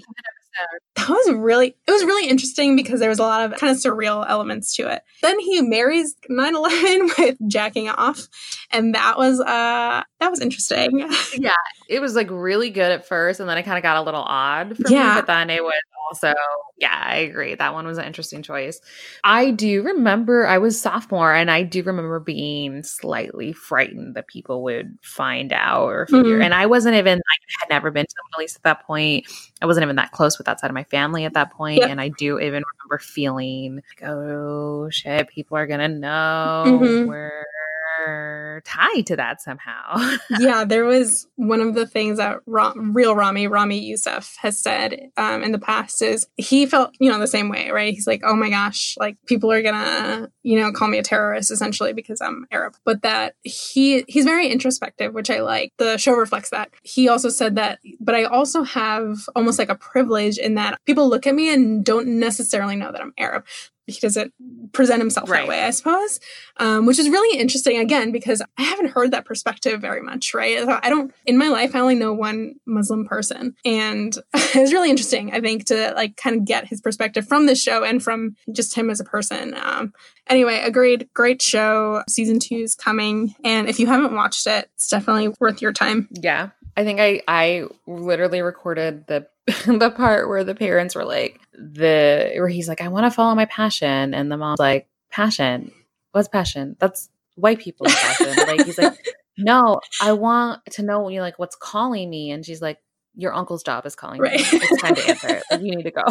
[0.96, 3.76] that was really it was really interesting because there was a lot of kind of
[3.76, 5.02] surreal elements to it.
[5.20, 8.28] Then he marries 9-11 with jacking off
[8.70, 11.08] and that was uh that was interesting.
[11.34, 11.52] Yeah
[11.88, 14.22] it was like really good at first and then it kind of got a little
[14.22, 15.08] odd for yeah.
[15.08, 15.74] me but then it was
[16.08, 16.34] also
[16.78, 18.80] yeah i agree that one was an interesting choice
[19.22, 24.62] i do remember i was sophomore and i do remember being slightly frightened that people
[24.62, 26.42] would find out or figure mm-hmm.
[26.42, 29.26] and i wasn't even i had never been to the middle east at that point
[29.62, 32.00] i wasn't even that close with that side of my family at that point and
[32.00, 37.08] i do even remember feeling like oh shit people are gonna know mm-hmm.
[37.08, 37.44] we're
[38.60, 40.16] tied to that somehow.
[40.38, 45.10] yeah, there was one of the things that Ra- real Ramy, Ramy Youssef, has said
[45.16, 47.94] um, in the past is he felt, you know, the same way, right?
[47.94, 51.50] He's like, oh my gosh, like people are gonna, you know, call me a terrorist
[51.50, 52.74] essentially because I'm Arab.
[52.84, 55.72] But that he he's very introspective, which I like.
[55.78, 56.70] The show reflects that.
[56.82, 61.08] He also said that, but I also have almost like a privilege in that people
[61.08, 63.44] look at me and don't necessarily know that I'm Arab
[63.86, 64.32] he doesn't
[64.72, 65.40] present himself right.
[65.42, 66.20] that way, I suppose,
[66.58, 70.34] um, which is really interesting again because I haven't heard that perspective very much.
[70.34, 70.66] Right?
[70.66, 71.74] I don't in my life.
[71.74, 75.32] I only know one Muslim person, and it's really interesting.
[75.32, 78.74] I think to like kind of get his perspective from this show and from just
[78.74, 79.54] him as a person.
[79.54, 79.92] Um,
[80.28, 81.08] anyway, agreed.
[81.14, 82.02] Great show.
[82.08, 86.08] Season two is coming, and if you haven't watched it, it's definitely worth your time.
[86.10, 89.26] Yeah, I think I I literally recorded the
[89.66, 93.34] the part where the parents were like the where he's like I want to follow
[93.34, 95.72] my passion and the mom's like passion?
[96.12, 96.76] What's passion?
[96.78, 98.34] That's white people's passion.
[98.46, 98.94] Like he's like
[99.38, 102.78] no I want to know you like what's calling me and she's like
[103.16, 104.40] your uncle's job is calling right.
[104.52, 104.60] you.
[104.62, 105.42] It's time to answer.
[105.50, 106.02] Like, you need to go.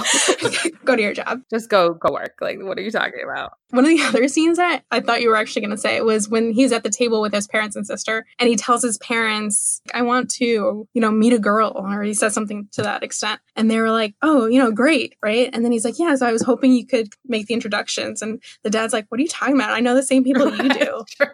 [0.86, 1.42] go to your job.
[1.50, 2.36] Just go go work.
[2.42, 3.54] Like what are you talking about?
[3.72, 6.30] One of the other scenes that I thought you were actually going to say was
[6.30, 9.82] when he's at the table with his parents and sister and he tells his parents,
[9.94, 13.42] "I want to, you know, meet a girl," or he says something to that extent.
[13.56, 16.28] And they were like, "Oh, you know, great, right?" And then he's like, "Yeah, so
[16.28, 19.28] I was hoping you could make the introductions." And the dad's like, "What are you
[19.28, 19.72] talking about?
[19.72, 21.04] I know the same people you do."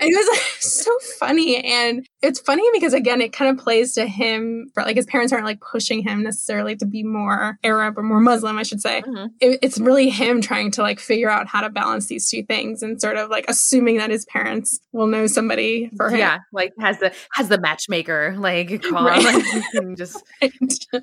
[0.00, 4.70] it was so funny and it's funny because again it kind of plays to him
[4.74, 8.20] for like his parents aren't like pushing him necessarily to be more arab or more
[8.20, 9.26] muslim i should say mm-hmm.
[9.40, 12.82] it, it's really him trying to like figure out how to balance these two things
[12.82, 16.72] and sort of like assuming that his parents will know somebody for him yeah like
[16.80, 19.22] has the has the matchmaker like call right.
[19.22, 20.52] like, just right.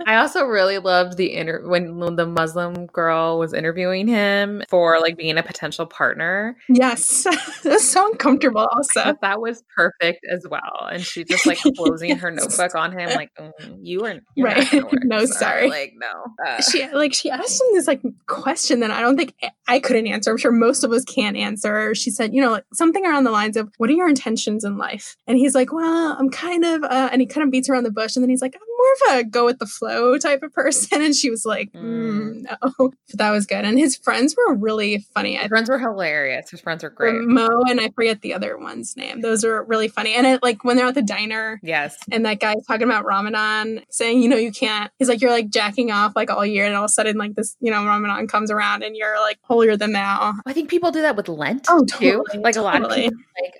[0.05, 4.99] i also really loved the inter when, when the muslim girl was interviewing him for
[4.99, 9.15] like being a potential partner yes it was so uncomfortable also.
[9.21, 10.89] that was perfect as well.
[10.91, 14.67] And she just like closing her notebook on him, like, mm, you are right.
[15.03, 15.69] no, sorry.
[15.69, 16.25] Like, no.
[16.45, 16.61] Uh.
[16.61, 19.35] She like she asked him this like question that I don't think
[19.67, 20.31] I couldn't answer.
[20.31, 21.95] I'm sure most of us can't answer.
[21.95, 24.77] She said, you know, like, something around the lines of, what are your intentions in
[24.77, 25.15] life?
[25.27, 27.91] And he's like, well, I'm kind of, uh, and he kind of beats around the
[27.91, 28.15] bush.
[28.15, 31.01] And then he's like, I'm more of a go with the flow type of person.
[31.01, 32.43] And she was like, mm, mm.
[32.43, 32.91] no.
[33.09, 33.65] But that was good.
[33.65, 35.35] And his friends were really funny.
[35.35, 36.49] His friends were hilarious.
[36.49, 37.15] His friends were great.
[37.21, 39.21] Mo and I forget the other one's name.
[39.21, 40.13] Those are really funny.
[40.13, 41.59] And it, like when they're at the diner.
[41.63, 41.97] Yes.
[42.11, 45.49] And that guy's talking about Ramadan, saying, you know, you can't, he's like, you're like
[45.49, 46.65] jacking off like all year.
[46.65, 49.39] And all of a sudden, like this, you know, Ramadan comes around and you're like
[49.43, 50.33] holier than thou.
[50.45, 52.41] I think people do that with Lent oh, totally, too.
[52.41, 53.55] Like a lot of people, like,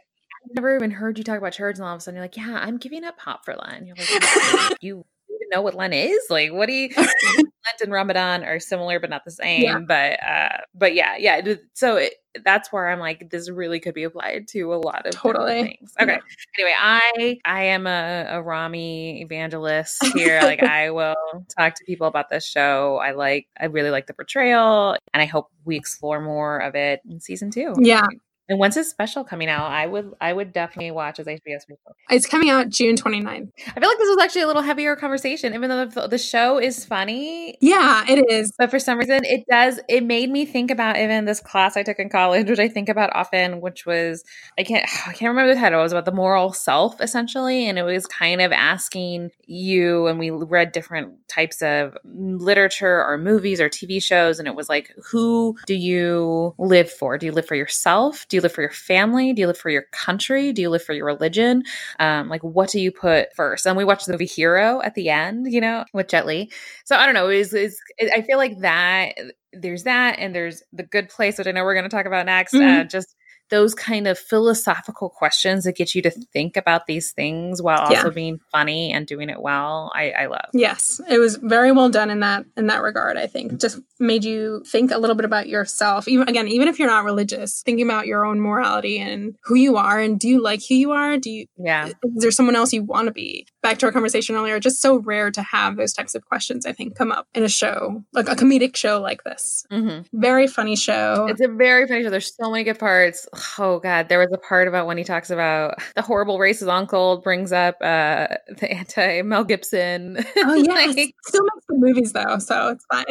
[0.45, 2.35] I've never even heard you talk about church, and all of a sudden you're like,
[2.35, 5.05] "Yeah, I'm giving up pop for Lent." You're like, "You
[5.53, 6.21] know what Lent is?
[6.29, 6.89] Like, what do you?
[6.97, 9.63] Lent and Ramadan are similar, but not the same.
[9.63, 9.79] Yeah.
[9.79, 11.55] But, uh, but yeah, yeah.
[11.73, 15.13] So it, that's where I'm like, this really could be applied to a lot of
[15.13, 15.93] totally things.
[15.99, 16.13] Okay.
[16.13, 16.19] Yeah.
[16.59, 20.41] Anyway, I I am a, a Ramy evangelist here.
[20.41, 21.15] like, I will
[21.57, 22.97] talk to people about this show.
[22.97, 27.01] I like, I really like the portrayal, and I hope we explore more of it
[27.09, 27.75] in season two.
[27.79, 28.07] Yeah.
[28.49, 29.71] And when's his special coming out?
[29.71, 31.95] I would I would definitely watch his HBO special.
[32.09, 33.25] It's coming out June 29th.
[33.25, 36.59] I feel like this was actually a little heavier conversation, even though the, the show
[36.59, 37.57] is funny.
[37.61, 38.51] Yeah, it is.
[38.57, 39.79] But for some reason, it does.
[39.87, 42.89] It made me think about even this class I took in college, which I think
[42.89, 44.25] about often, which was
[44.59, 45.79] I can't I can't remember the title.
[45.79, 50.07] It was about the moral self, essentially, and it was kind of asking you.
[50.07, 54.67] And we read different types of literature or movies or TV shows, and it was
[54.67, 57.17] like, who do you live for?
[57.17, 58.25] Do you live for yourself?
[58.33, 59.31] Do you live for your family?
[59.31, 60.53] Do you live for your country?
[60.53, 61.61] Do you live for your religion?
[61.99, 63.67] Um, like, what do you put first?
[63.67, 66.49] And we watched the movie Hero at the end, you know, with Jet Li.
[66.83, 67.29] So I don't know.
[67.29, 67.79] Is is
[68.11, 69.13] I feel like that
[69.53, 72.25] there's that, and there's the Good Place, which I know we're going to talk about
[72.25, 72.55] next.
[72.55, 72.81] Mm-hmm.
[72.81, 73.15] Uh, just
[73.49, 77.93] those kind of philosophical questions that get you to think about these things while also
[77.93, 78.09] yeah.
[78.09, 79.91] being funny and doing it well.
[79.93, 83.27] I, I love yes it was very well done in that in that regard i
[83.27, 83.59] think.
[83.59, 86.07] Just made you think a little bit about yourself.
[86.07, 89.77] Even again even if you're not religious thinking about your own morality and who you
[89.77, 91.17] are and do you like who you are?
[91.17, 91.87] Do you yeah.
[91.87, 94.97] is there someone else you want to be back to our conversation earlier just so
[94.97, 98.27] rare to have those types of questions i think come up in a show like
[98.29, 99.65] a comedic show like this.
[99.71, 100.19] Mm-hmm.
[100.19, 101.27] very funny show.
[101.29, 102.09] It's a very funny show.
[102.09, 103.27] There's so many good parts.
[103.57, 104.09] Oh god.
[104.09, 107.75] There was a part about when he talks about the horrible racist uncle brings up
[107.81, 108.27] uh
[108.59, 110.17] the anti mel gibson.
[110.37, 113.05] Oh yeah like, still makes good movies though so it's fine.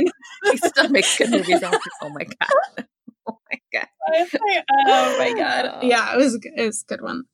[0.50, 1.62] He still makes good movies
[2.02, 2.86] oh my god.
[3.26, 3.86] Oh my god.
[4.86, 5.82] Oh my god.
[5.82, 7.24] Yeah it was it was a good one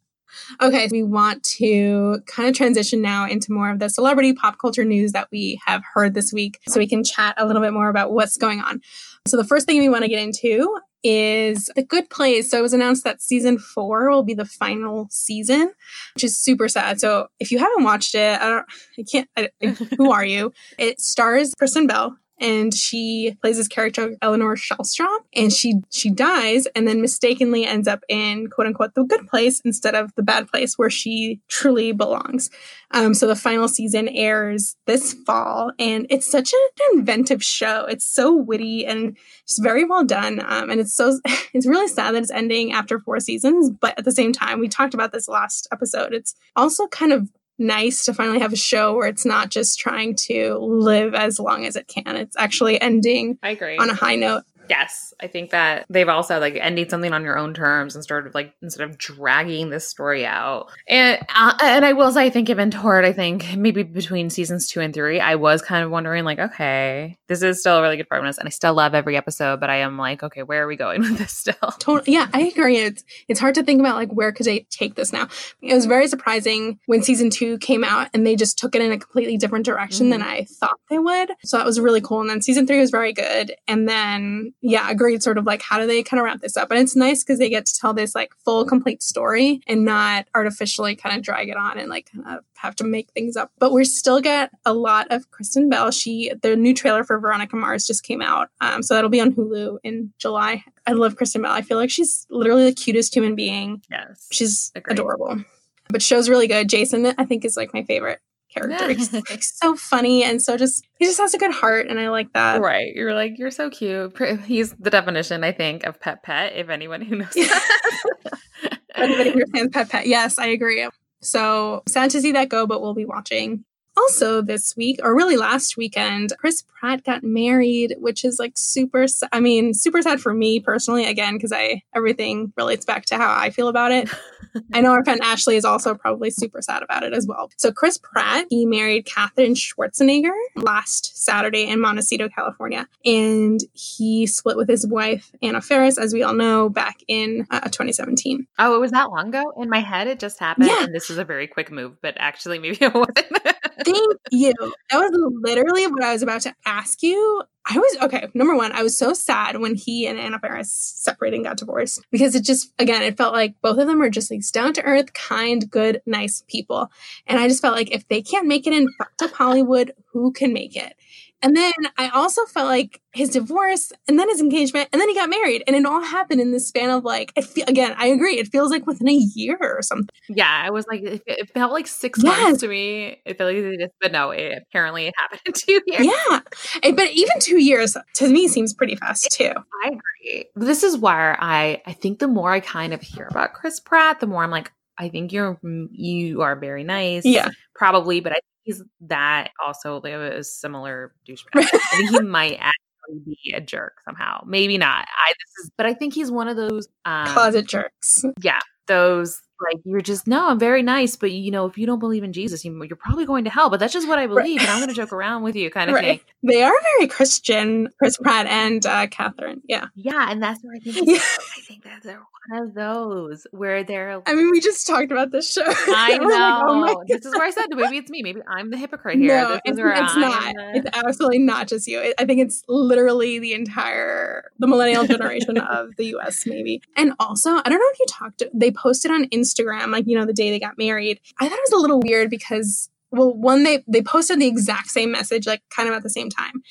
[0.60, 4.84] Okay, we want to kind of transition now into more of the celebrity pop culture
[4.84, 7.88] news that we have heard this week so we can chat a little bit more
[7.88, 8.80] about what's going on.
[9.26, 12.50] So, the first thing we want to get into is The Good Place.
[12.50, 15.72] So it was announced that season four will be the final season,
[16.14, 17.00] which is super sad.
[17.00, 18.66] So if you haven't watched it, I don't,
[18.98, 19.48] I can't, I,
[19.96, 20.52] who are you?
[20.78, 26.66] It stars Kristen Bell and she plays this character Eleanor Shellstrop and she she dies
[26.74, 30.48] and then mistakenly ends up in quote unquote the good place instead of the bad
[30.48, 32.50] place where she truly belongs.
[32.90, 37.84] Um, so the final season airs this fall and it's such an inventive show.
[37.84, 40.40] It's so witty and just very well done.
[40.40, 41.20] Um, and it's so
[41.52, 44.68] it's really sad that it's ending after four seasons, but at the same time, we
[44.68, 46.14] talked about this last episode.
[46.14, 50.14] It's also kind of nice to finally have a show where it's not just trying
[50.14, 52.16] to live as long as it can.
[52.16, 53.76] It's actually ending I agree.
[53.76, 54.44] on a high note.
[54.68, 58.26] Yes, I think that they've also like ending something on your own terms and sort
[58.26, 60.68] of like instead of dragging this story out.
[60.88, 64.68] And uh, and I will say, I think even toward I think maybe between seasons
[64.68, 67.96] two and three, I was kind of wondering like, okay, this is still a really
[67.96, 70.66] good premise, and I still love every episode, but I am like, okay, where are
[70.66, 71.54] we going with this still?
[71.78, 72.78] Totally, yeah, I agree.
[72.78, 75.28] It's it's hard to think about like where could they take this now.
[75.62, 78.92] It was very surprising when season two came out and they just took it in
[78.92, 80.20] a completely different direction mm-hmm.
[80.20, 81.30] than I thought they would.
[81.44, 82.20] So that was really cool.
[82.20, 85.22] And then season three was very good, and then yeah, agreed.
[85.22, 86.70] Sort of like how do they kind of wrap this up?
[86.70, 90.26] And it's nice because they get to tell this like full, complete story and not
[90.34, 93.52] artificially kind of drag it on and like kind of have to make things up.
[93.58, 95.90] But we still get a lot of Kristen Bell.
[95.90, 99.34] She the new trailer for Veronica Mars just came out, um, so that'll be on
[99.34, 100.64] Hulu in July.
[100.86, 101.52] I love Kristen Bell.
[101.52, 103.82] I feel like she's literally the cutest human being.
[103.90, 104.94] Yes, she's agreed.
[104.98, 105.44] adorable.
[105.90, 106.68] But show's really good.
[106.68, 108.20] Jason, I think, is like my favorite
[108.60, 108.92] character.
[108.92, 112.08] He's like so funny and so just he just has a good heart and I
[112.08, 112.60] like that.
[112.60, 112.94] Right.
[112.94, 114.16] You're like, you're so cute.
[114.44, 118.38] He's the definition, I think, of pet pet, if anyone who knows that.
[118.94, 120.06] Anybody understands pet pet.
[120.06, 120.88] Yes, I agree.
[121.20, 123.64] So sad to see that go, but we'll be watching.
[123.98, 129.06] Also, this week, or really last weekend, Chris Pratt got married, which is like super.
[129.32, 131.04] I mean, super sad for me personally.
[131.04, 134.08] Again, because I everything relates back to how I feel about it.
[134.72, 137.50] I know our friend Ashley is also probably super sad about it as well.
[137.56, 144.56] So Chris Pratt, he married Katherine Schwarzenegger last Saturday in Montecito, California, and he split
[144.56, 148.46] with his wife Anna Faris, as we all know, back in uh, 2017.
[148.58, 149.52] Oh, it was that long ago.
[149.56, 150.84] In my head, it just happened, yeah.
[150.84, 151.96] and this was a very quick move.
[152.00, 153.56] But actually, maybe it wasn't.
[153.84, 154.52] Thank you.
[154.90, 155.10] That was
[155.42, 157.42] literally what I was about to ask you.
[157.70, 158.26] I was okay.
[158.34, 162.00] Number one, I was so sad when he and Anna Faris separated and got divorced
[162.10, 164.82] because it just, again, it felt like both of them were just like down to
[164.82, 166.90] earth, kind, good, nice people.
[167.26, 170.32] And I just felt like if they can't make it in fucked up Hollywood, who
[170.32, 170.94] can make it?
[171.42, 175.14] And then I also felt like his divorce and then his engagement and then he
[175.14, 177.32] got married and it all happened in the span of like
[177.66, 180.08] again I agree it feels like within a year or something.
[180.28, 182.40] Yeah, I was like it, it felt like six yes.
[182.40, 183.20] months to me.
[183.24, 186.06] It felt like just, but no, it, apparently it happened in two years.
[186.06, 186.40] Yeah,
[186.82, 189.52] and, but even two years to me seems pretty fast too.
[189.84, 190.46] I agree.
[190.56, 194.20] This is where I I think the more I kind of hear about Chris Pratt,
[194.20, 195.58] the more I'm like I think you're
[195.92, 197.24] you are very nice.
[197.24, 201.46] Yeah, probably, but I he's that also like a similar douchebag.
[201.54, 204.42] I think he might actually be a jerk somehow.
[204.46, 205.06] Maybe not.
[205.08, 208.24] I this is, but I think he's one of those um, closet jerks.
[208.42, 211.98] Yeah, those like you're just no i'm very nice but you know if you don't
[211.98, 214.58] believe in jesus you, are probably going to hell but that's just what i believe
[214.58, 214.60] right.
[214.60, 216.20] and i'm going to joke around with you kind of right.
[216.20, 216.20] thing.
[216.42, 219.86] They are very christian chris pratt and uh, katherine yeah.
[219.94, 221.16] Yeah and that's where i think yeah.
[221.16, 225.32] i think that they're one of those where they're i mean we just talked about
[225.32, 225.62] this show.
[225.66, 228.76] I know like, oh this is where i said maybe it's me maybe i'm the
[228.76, 229.36] hypocrite here.
[229.40, 230.54] No, it's, it's not.
[230.54, 230.72] the...
[230.74, 232.14] it's absolutely not just you.
[232.18, 236.82] I think it's literally the entire the millennial generation of the us maybe.
[236.96, 240.18] And also i don't know if you talked they posted on instagram Instagram, like, you
[240.18, 241.20] know, the day they got married.
[241.38, 244.90] I thought it was a little weird because well one they they posted the exact
[244.90, 246.62] same message like kind of at the same time.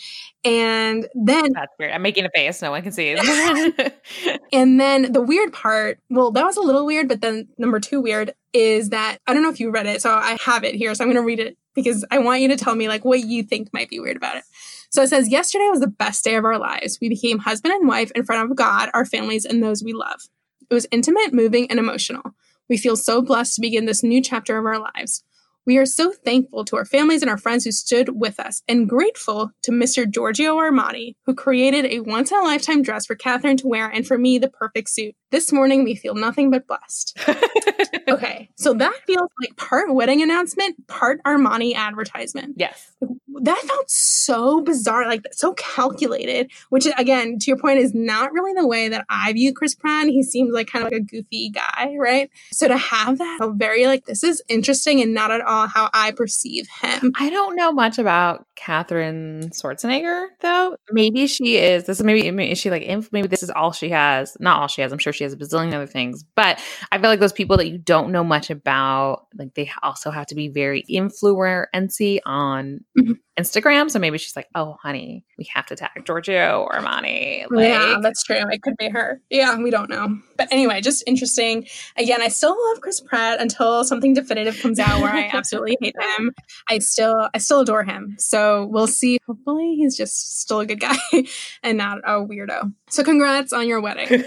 [0.43, 1.91] And then that's weird.
[1.91, 2.61] I'm making a face.
[2.61, 3.93] No one can see it.
[4.53, 8.01] And then the weird part well that was a little weird but then number two
[8.01, 10.95] weird is that i don't know if you read it so i have it here
[10.95, 13.19] so i'm going to read it because i want you to tell me like what
[13.19, 14.43] you think might be weird about it.
[14.89, 16.97] So it says yesterday was the best day of our lives.
[17.01, 20.21] We became husband and wife in front of god our families and those we love.
[20.69, 22.33] It was intimate moving and emotional
[22.69, 25.23] we feel so blessed to begin this new chapter of our lives.
[25.67, 28.87] We are so thankful to our families and our friends who stood with us and
[28.87, 30.09] grateful to Mr.
[30.09, 34.07] Giorgio Armani, who created a once in a lifetime dress for Katherine to wear and
[34.07, 35.13] for me, the perfect suit.
[35.29, 37.19] This morning, we feel nothing but blessed.
[38.07, 42.53] okay, so that feels like part wedding announcement, part Armani advertisement.
[42.55, 42.93] Yes.
[43.41, 48.53] That felt so bizarre, like so calculated, which again, to your point, is not really
[48.53, 50.07] the way that I view Chris Pratt.
[50.07, 52.31] He seems like kind of like a goofy guy, right?
[52.53, 56.11] So to have that, very like, this is interesting and not at all how I
[56.11, 57.13] perceive him.
[57.15, 60.75] I don't know much about Katherine Schwarzenegger though.
[60.91, 61.85] Maybe she is.
[61.85, 64.37] This is maybe is she like maybe this is all she has.
[64.39, 64.91] Not all she has.
[64.91, 66.23] I'm sure she has a bazillion other things.
[66.35, 70.11] But I feel like those people that you don't know much about, like they also
[70.11, 73.13] have to be very influency on mm-hmm.
[73.39, 73.89] Instagram.
[73.89, 77.45] So maybe she's like, oh, honey, we have to tag Giorgio Armani.
[77.49, 78.43] Like, yeah, that's true.
[78.51, 79.21] It could be her.
[79.29, 80.19] Yeah, we don't know.
[80.37, 81.67] But anyway, just interesting.
[81.95, 85.95] Again, I still love Chris Pratt until something definitive comes out where I absolutely hate
[86.17, 86.33] him.
[86.69, 88.15] I still, I still adore him.
[88.19, 89.19] So we'll see.
[89.27, 90.97] Hopefully, he's just still a good guy
[91.63, 92.73] and not a weirdo.
[92.89, 94.23] So congrats on your wedding.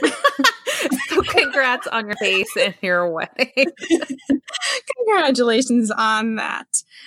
[1.08, 3.66] so congrats on your face and your wedding.
[5.06, 6.66] Congratulations on that.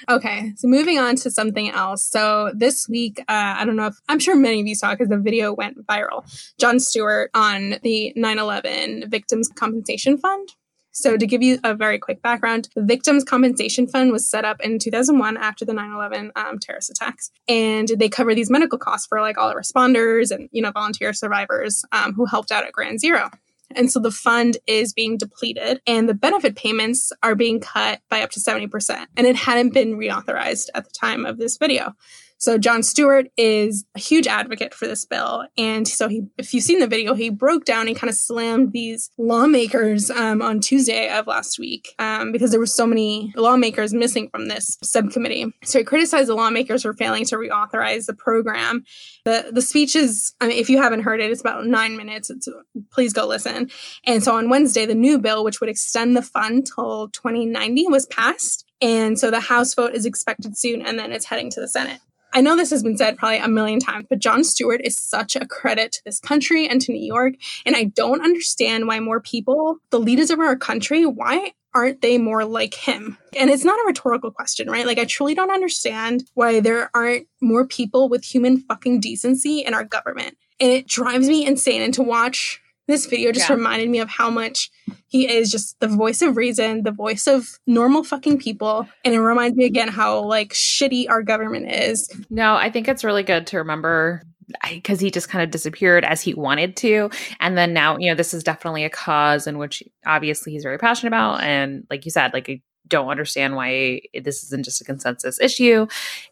[0.10, 2.06] Okay, so moving on to something else.
[2.06, 5.10] So this week, uh, I don't know if I'm sure many of you saw because
[5.10, 6.23] the video went viral.
[6.60, 10.49] Jon Stewart on the 9 11 Victims Compensation Fund.
[10.93, 14.62] So, to give you a very quick background, the Victims Compensation Fund was set up
[14.62, 17.32] in 2001 after the 9 11 um, terrorist attacks.
[17.47, 21.12] And they cover these medical costs for like all the responders and, you know, volunteer
[21.12, 23.32] survivors um, who helped out at Ground Zero.
[23.75, 28.21] And so the fund is being depleted and the benefit payments are being cut by
[28.21, 29.08] up to 70%.
[29.17, 31.95] And it hadn't been reauthorized at the time of this video.
[32.43, 36.65] So Jon Stewart is a huge advocate for this bill, and so he, if you've
[36.65, 41.08] seen the video, he broke down and kind of slammed these lawmakers um, on Tuesday
[41.08, 45.53] of last week um, because there were so many lawmakers missing from this subcommittee.
[45.63, 48.84] So he criticized the lawmakers for failing to reauthorize the program.
[49.23, 52.29] the The speech is, I mean, if you haven't heard it, it's about nine minutes.
[52.29, 52.49] It's,
[52.91, 53.69] please go listen.
[54.06, 58.06] And so on Wednesday, the new bill, which would extend the fund till 2090, was
[58.08, 58.65] passed.
[58.82, 62.01] And so the House vote is expected soon, and then it's heading to the Senate.
[62.34, 65.36] I know this has been said probably a million times, but Jon Stewart is such
[65.36, 67.36] a credit to this country and to New York.
[67.65, 72.17] And I don't understand why more people, the leaders of our country, why aren't they
[72.17, 73.17] more like him?
[73.38, 74.86] And it's not a rhetorical question, right?
[74.86, 79.74] Like, I truly don't understand why there aren't more people with human fucking decency in
[79.74, 80.38] our government.
[80.60, 81.82] And it drives me insane.
[81.82, 83.56] And to watch this video just yeah.
[83.56, 84.69] reminded me of how much
[85.08, 88.88] he is just the voice of reason, the voice of normal fucking people.
[89.06, 92.10] And it reminds me again how like shitty our government is.
[92.30, 94.24] No, I think it's really good to remember
[94.69, 97.10] because he just kind of disappeared as he wanted to.
[97.39, 100.78] And then now, you know, this is definitely a cause in which obviously he's very
[100.78, 101.41] passionate about.
[101.41, 105.88] And like you said, like, I don't understand why this isn't just a consensus issue.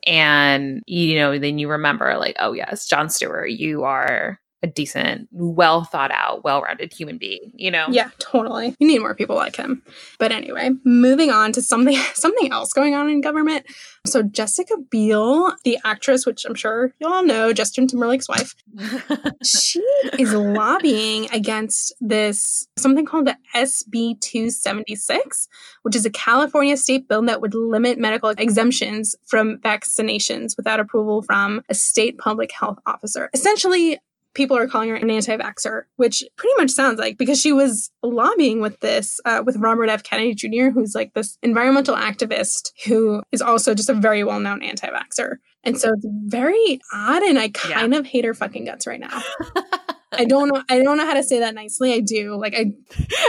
[0.06, 5.28] And, you know, then you remember, like, oh, yes, Jon Stewart, you are a decent,
[5.32, 7.88] well thought out, well rounded human being, you know?
[7.89, 8.76] Yeah, totally.
[8.80, 9.82] You need more people like him.
[10.19, 13.65] But anyway, moving on to something something else going on in government.
[14.06, 18.56] So Jessica Biel, the actress, which I'm sure you all know, Justin Timberlake's wife,
[19.43, 19.80] she
[20.19, 25.47] is lobbying against this something called the SB 276,
[25.84, 31.21] which is a California state bill that would limit medical exemptions from vaccinations without approval
[31.21, 33.30] from a state public health officer.
[33.34, 34.00] Essentially,
[34.34, 38.62] people are calling her an anti-vaxxer, which pretty much sounds like because she was lobbying
[38.62, 40.04] with this uh, with Robert F.
[40.04, 45.38] Kennedy Jr., who's like this environmental activist who is also just a very well-known anti-vaxxer.
[45.63, 48.00] And so it's very odd, and I kind yeah.
[48.00, 49.22] of hate her fucking guts right now.
[50.12, 50.63] I don't know.
[50.69, 51.93] I don't know how to say that nicely.
[51.93, 52.36] I do.
[52.36, 52.74] Like I,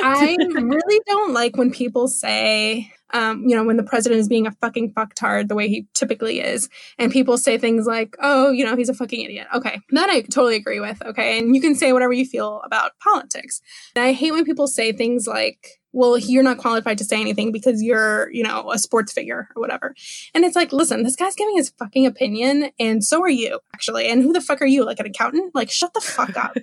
[0.03, 4.47] I really don't like when people say, um, you know, when the president is being
[4.47, 6.69] a fucking fucktard the way he typically is,
[6.99, 10.23] and people say things like, "Oh, you know, he's a fucking idiot." Okay, that I
[10.23, 11.03] totally agree with.
[11.03, 13.61] Okay, and you can say whatever you feel about politics.
[13.95, 17.53] And I hate when people say things like, well, you're not qualified to say anything
[17.53, 19.95] because you're, you know, a sports figure or whatever.
[20.35, 24.09] And it's like, listen, this guy's giving his fucking opinion, and so are you, actually.
[24.09, 24.85] And who the fuck are you?
[24.85, 25.55] Like an accountant?
[25.55, 26.57] Like, shut the fuck up.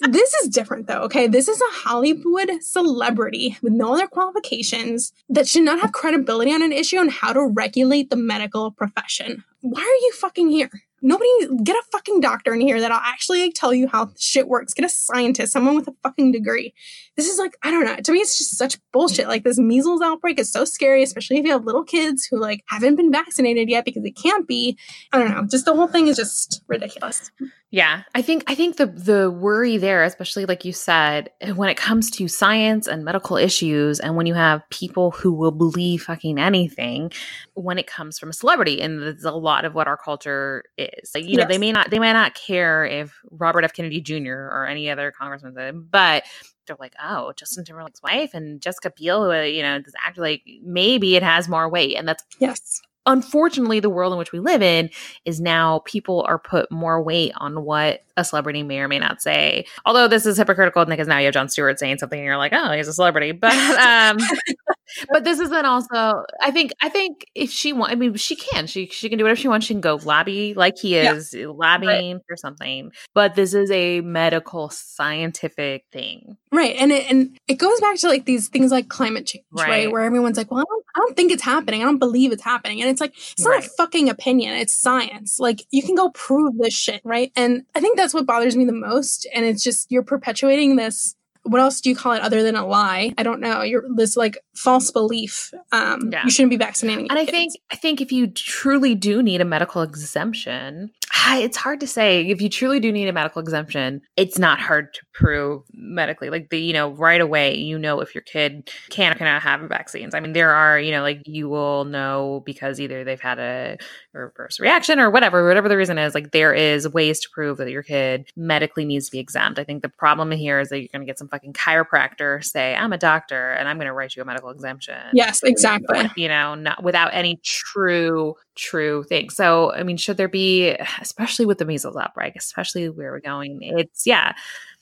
[0.08, 1.26] this is different though, okay?
[1.26, 6.62] This is a Hollywood celebrity with no other qualifications that should not have credibility on
[6.62, 9.44] an issue on how to regulate the medical profession.
[9.60, 10.70] Why are you fucking here?
[11.00, 11.28] Nobody
[11.62, 14.74] get a fucking doctor in here that'll actually like, tell you how shit works.
[14.74, 16.74] Get a scientist, someone with a fucking degree.
[17.16, 17.96] This is like, I don't know.
[17.96, 19.28] To me, it's just such bullshit.
[19.28, 22.64] Like this measles outbreak is so scary, especially if you have little kids who like
[22.68, 24.78] haven't been vaccinated yet because it can't be.
[25.12, 25.46] I don't know.
[25.46, 27.30] Just the whole thing is just ridiculous.
[27.70, 31.68] Yeah, I think I think the the worry there, especially like you said, eh, when
[31.68, 36.04] it comes to science and medical issues, and when you have people who will believe
[36.04, 37.12] fucking anything,
[37.52, 41.10] when it comes from a celebrity, and there's a lot of what our culture is.
[41.14, 41.40] Like you yes.
[41.40, 43.74] know, they may not they may not care if Robert F.
[43.74, 44.32] Kennedy Jr.
[44.32, 46.24] or any other congressman did, but
[46.66, 50.42] they're like, oh, Justin Timberlake's wife and Jessica Biel, who, you know, does act like
[50.62, 54.62] maybe it has more weight, and that's yes unfortunately the world in which we live
[54.62, 54.90] in
[55.24, 59.22] is now people are put more weight on what a celebrity may or may not
[59.22, 59.64] say.
[59.86, 62.52] Although this is hypocritical because now you have Jon Stewart saying something and you're like,
[62.54, 63.32] oh, he's a celebrity.
[63.32, 64.18] But um
[65.10, 68.66] but this isn't also I think I think if she want I mean she can.
[68.66, 69.66] She she can do whatever she wants.
[69.66, 71.46] She can go lobby like he is, yeah.
[71.46, 72.22] lobbying right.
[72.28, 72.90] for something.
[73.14, 76.36] But this is a medical scientific thing.
[76.52, 76.76] Right.
[76.76, 79.68] And it and it goes back to like these things like climate change, right?
[79.68, 79.92] right?
[79.92, 81.82] Where everyone's like, Well, I don't, I don't think it's happening.
[81.82, 82.80] I don't believe it's happening.
[82.82, 83.66] And it's like, it's not right.
[83.66, 84.54] a fucking opinion.
[84.54, 85.38] It's science.
[85.38, 87.32] Like you can go prove this shit, right?
[87.36, 89.26] And I think that's what bothers me the most.
[89.34, 91.14] And it's just you're perpetuating this
[91.48, 93.14] what else do you call it other than a lie?
[93.16, 93.62] I don't know.
[93.62, 95.52] You're this like false belief.
[95.72, 96.24] Um, yeah.
[96.24, 97.08] You shouldn't be vaccinating.
[97.08, 100.90] And I think I think if you truly do need a medical exemption,
[101.28, 102.26] it's hard to say.
[102.28, 106.30] If you truly do need a medical exemption, it's not hard to prove medically.
[106.30, 109.60] Like the you know right away, you know if your kid can or cannot have
[109.68, 110.14] vaccines.
[110.14, 113.78] I mean, there are you know like you will know because either they've had a
[114.12, 116.14] reverse reaction or whatever, whatever the reason is.
[116.14, 119.58] Like there is ways to prove that your kid medically needs to be exempt.
[119.58, 122.74] I think the problem here is that you're going to get some fucking chiropractor say,
[122.74, 126.10] "I'm a doctor and I'm going to write you a medical exemption." Yes, exactly.
[126.16, 129.30] You know, not without any true true thing.
[129.30, 133.60] So, I mean, should there be, especially with the measles outbreak, especially where we're going?
[133.62, 134.34] It's yeah.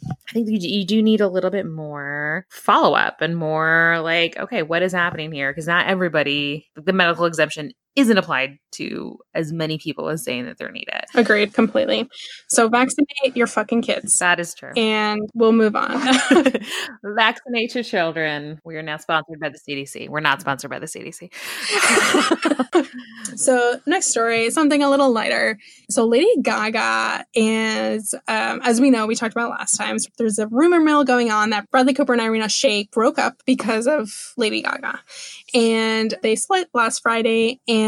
[0.08, 4.36] I think you, you do need a little bit more follow up and more like,
[4.36, 5.50] okay, what is happening here?
[5.50, 10.58] Because not everybody, the medical exemption isn't applied to as many people as saying that
[10.58, 11.00] they're needed.
[11.14, 12.08] Agreed completely.
[12.48, 14.18] So vaccinate your fucking kids.
[14.18, 14.72] That is true.
[14.76, 15.98] And we'll move on.
[17.16, 18.60] vaccinate your children.
[18.64, 20.10] We are now sponsored by the CDC.
[20.10, 21.32] We're not sponsored by the CDC.
[23.38, 25.58] so next story, something a little lighter.
[25.88, 29.98] So Lady Gaga is, um, as we know, we talked about last time.
[29.98, 33.42] So there's a rumor mill going on that Bradley Cooper and Irina Shayk broke up
[33.46, 35.00] because of Lady Gaga,
[35.54, 37.60] and they split last Friday.
[37.66, 37.85] And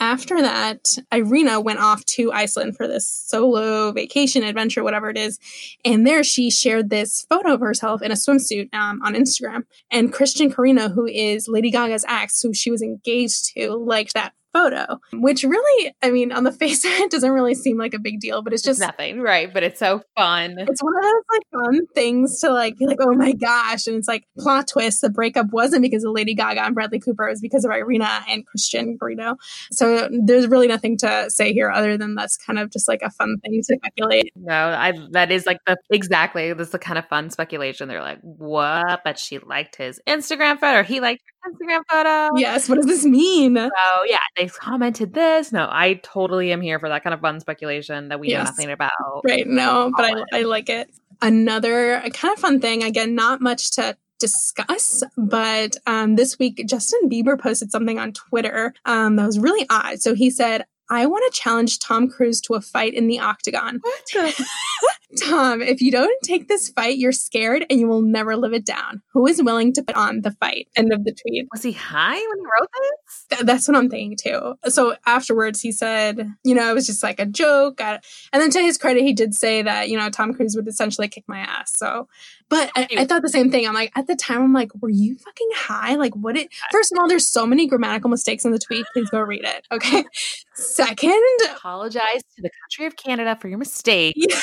[0.00, 5.38] after that, Irina went off to Iceland for this solo vacation adventure, whatever it is.
[5.84, 9.64] And there she shared this photo of herself in a swimsuit um, on Instagram.
[9.90, 14.32] And Christian Carino, who is Lady Gaga's ex, who she was engaged to, liked that
[14.54, 17.98] photo, which really, I mean, on the face of it, doesn't really seem like a
[17.98, 19.52] big deal, but it's just it's nothing, right?
[19.52, 20.56] But it's so fun.
[20.58, 23.86] It's one of those like fun things to like like, oh my gosh.
[23.86, 25.00] And it's like plot twist.
[25.00, 28.24] The breakup wasn't because of Lady Gaga and Bradley Cooper, it was because of Irina
[28.28, 29.36] and Christian Carino.
[29.70, 33.10] So there's really nothing to say here other than that's kind of just like a
[33.10, 34.32] fun thing to speculate.
[34.36, 37.88] No, I that is like the exactly that's the kind of fun speculation.
[37.88, 39.00] They're like, what?
[39.04, 42.36] But she liked his Instagram photo, or he liked Instagram photo.
[42.36, 42.68] Yes.
[42.68, 43.56] What does this mean?
[43.56, 45.52] So yeah, they commented this.
[45.52, 48.38] No, I totally am here for that kind of fun speculation that we yes.
[48.38, 48.90] know nothing about.
[49.24, 49.46] Right.
[49.46, 50.90] No, but I, I like it.
[51.22, 55.02] Another kind of fun thing, again, not much to discuss.
[55.16, 60.00] But um, this week, Justin Bieber posted something on Twitter um, that was really odd.
[60.00, 63.80] So he said, I want to challenge Tom Cruise to a fight in the octagon.
[65.20, 68.64] Tom, if you don't take this fight, you're scared and you will never live it
[68.64, 69.02] down.
[69.12, 70.68] Who is willing to put on the fight?
[70.76, 71.46] End of the tweet.
[71.52, 73.26] Was he high when he wrote this?
[73.30, 74.54] Th- that's what I'm thinking too.
[74.68, 77.80] So afterwards, he said, you know, it was just like a joke.
[77.80, 78.00] I,
[78.32, 81.08] and then to his credit, he did say that, you know, Tom Cruise would essentially
[81.08, 81.72] kick my ass.
[81.76, 82.08] So,
[82.48, 83.66] but I, I thought the same thing.
[83.66, 85.94] I'm like, at the time, I'm like, were you fucking high?
[85.96, 88.86] Like, what it, first of all, there's so many grammatical mistakes in the tweet.
[88.92, 89.66] Please go read it.
[89.72, 90.04] Okay.
[90.54, 91.20] Second,
[91.56, 94.14] apologize to the country of Canada for your mistake.
[94.16, 94.38] Yeah.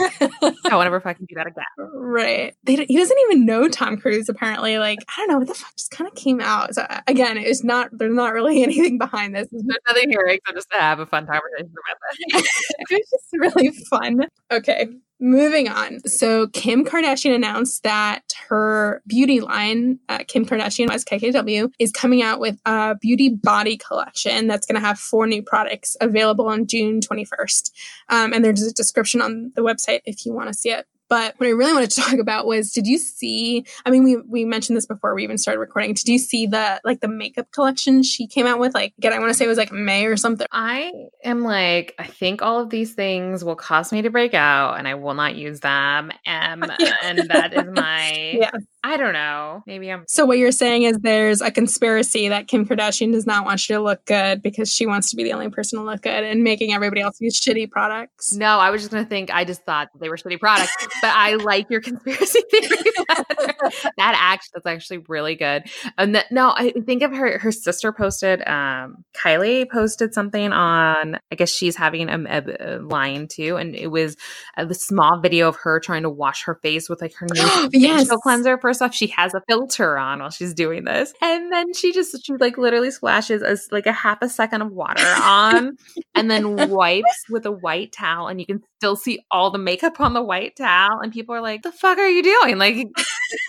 [0.20, 1.64] I won't ever fucking do that again.
[1.78, 2.54] Right.
[2.64, 4.78] They, he doesn't even know Tom Cruise, apparently.
[4.78, 6.74] Like, I don't know what the fuck just kind of came out.
[6.74, 9.48] So, uh, again, it's not, there's not really anything behind this.
[9.50, 12.48] There's nothing here except just to have a fun conversation about that.
[12.78, 14.26] it was just really fun.
[14.50, 14.88] Okay.
[15.22, 16.00] Moving on.
[16.08, 22.22] So, Kim Kardashian announced that her beauty line, uh, Kim Kardashian West KKW, is coming
[22.22, 26.66] out with a beauty body collection that's going to have four new products available on
[26.66, 27.70] June 21st.
[28.08, 30.86] Um, and there's a description on the website if you want to see it.
[31.10, 34.16] But what I really wanted to talk about was did you see I mean we
[34.16, 35.92] we mentioned this before we even started recording.
[35.92, 38.72] Did you see the like the makeup collection she came out with?
[38.72, 40.46] Like again, I want to say it was like May or something.
[40.50, 40.92] I
[41.24, 44.88] am like, I think all of these things will cause me to break out and
[44.88, 46.12] I will not use them.
[46.26, 46.64] Um,
[47.02, 48.50] and that is my yeah.
[48.82, 49.62] I don't know.
[49.66, 50.04] Maybe I'm.
[50.08, 53.76] So what you're saying is there's a conspiracy that Kim Kardashian does not want you
[53.76, 56.42] to look good because she wants to be the only person to look good and
[56.42, 58.34] making everybody else use shitty products.
[58.34, 59.30] No, I was just gonna think.
[59.30, 62.76] I just thought they were shitty products, but I like your conspiracy theory.
[63.08, 65.64] that actually, that's actually really good.
[65.98, 67.38] And that, no, I think of her.
[67.38, 68.46] Her sister posted.
[68.46, 71.18] Um, Kylie posted something on.
[71.30, 74.16] I guess she's having a, a, a line too, and it was
[74.56, 78.02] a, small video of her trying to wash her face with like her new yes.
[78.02, 78.58] facial cleanser.
[78.58, 81.12] First off, she has a filter on while she's doing this.
[81.20, 84.72] And then she just, she like literally splashes as like a half a second of
[84.72, 85.76] water on
[86.14, 88.28] and then wipes with a white towel.
[88.28, 91.00] And you can still see all the makeup on the white towel.
[91.02, 92.56] And people are like, the fuck are you doing?
[92.56, 92.88] Like,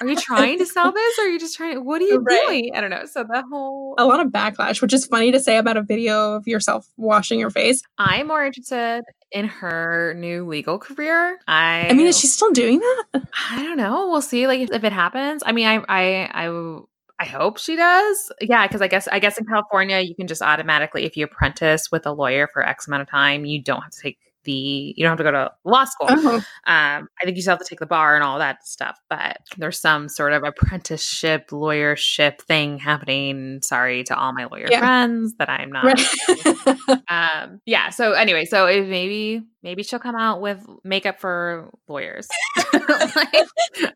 [0.01, 2.17] are you trying to sell this or are you just trying, To, what are you
[2.19, 2.47] right.
[2.47, 2.71] doing?
[2.75, 3.05] I don't know.
[3.05, 3.95] So the whole.
[3.97, 7.39] A lot of backlash, which is funny to say about a video of yourself washing
[7.39, 7.81] your face.
[7.97, 11.39] I'm more interested in her new legal career.
[11.47, 13.23] I I mean, is she still doing that?
[13.51, 14.09] I don't know.
[14.09, 14.47] We'll see.
[14.47, 15.43] Like if, if it happens.
[15.45, 16.79] I mean, I I I
[17.21, 18.33] I hope she does.
[18.41, 21.89] Yeah, because I guess I guess in California you can just automatically, if you apprentice
[21.89, 25.03] with a lawyer for X amount of time, you don't have to take the you
[25.03, 26.07] don't have to go to law school.
[26.09, 26.41] Uh-huh.
[26.65, 29.37] Um, I think you still have to take the bar and all that stuff, but
[29.57, 33.61] there's some sort of apprenticeship lawyership thing happening.
[33.61, 34.79] Sorry to all my lawyer yeah.
[34.79, 35.85] friends that I'm not.
[35.85, 36.99] Right.
[37.09, 37.89] um, yeah.
[37.89, 42.27] So anyway, so if maybe maybe she'll come out with makeup for lawyers,
[42.73, 43.47] like,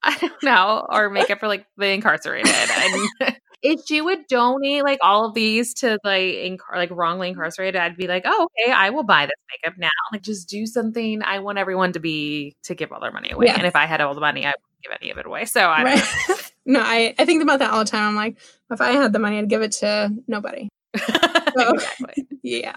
[0.04, 3.36] I don't know, or makeup for like the incarcerated and
[3.66, 7.40] if she would donate like all of these to like inc- like wrongly mm-hmm.
[7.40, 9.90] incarcerated, I'd be like, oh, okay, I will buy this makeup now.
[10.12, 11.24] Like, just do something.
[11.24, 13.48] I want everyone to be to give all their money away.
[13.48, 15.46] And if I had all the money, I wouldn't give any of it away.
[15.46, 16.52] So I right.
[16.66, 18.10] no, I I think about that all the time.
[18.10, 18.38] I'm like,
[18.70, 20.70] if I had the money, I'd give it to nobody.
[21.58, 22.28] So, exactly.
[22.44, 22.76] Yeah.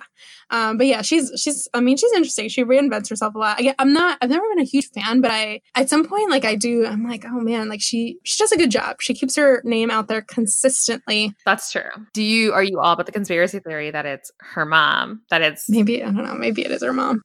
[0.51, 2.49] Um, but yeah, she's she's I mean, she's interesting.
[2.49, 3.61] She reinvents herself a lot.
[3.61, 6.45] I, I'm not I've never been a huge fan, but I at some point like
[6.47, 8.97] I do, I'm like, oh man, like she she does a good job.
[9.01, 11.35] She keeps her name out there consistently.
[11.45, 11.91] That's true.
[12.15, 15.23] Do you are you all about the conspiracy theory that it's her mom?
[15.31, 17.21] That it's maybe I don't know, maybe it is her mom.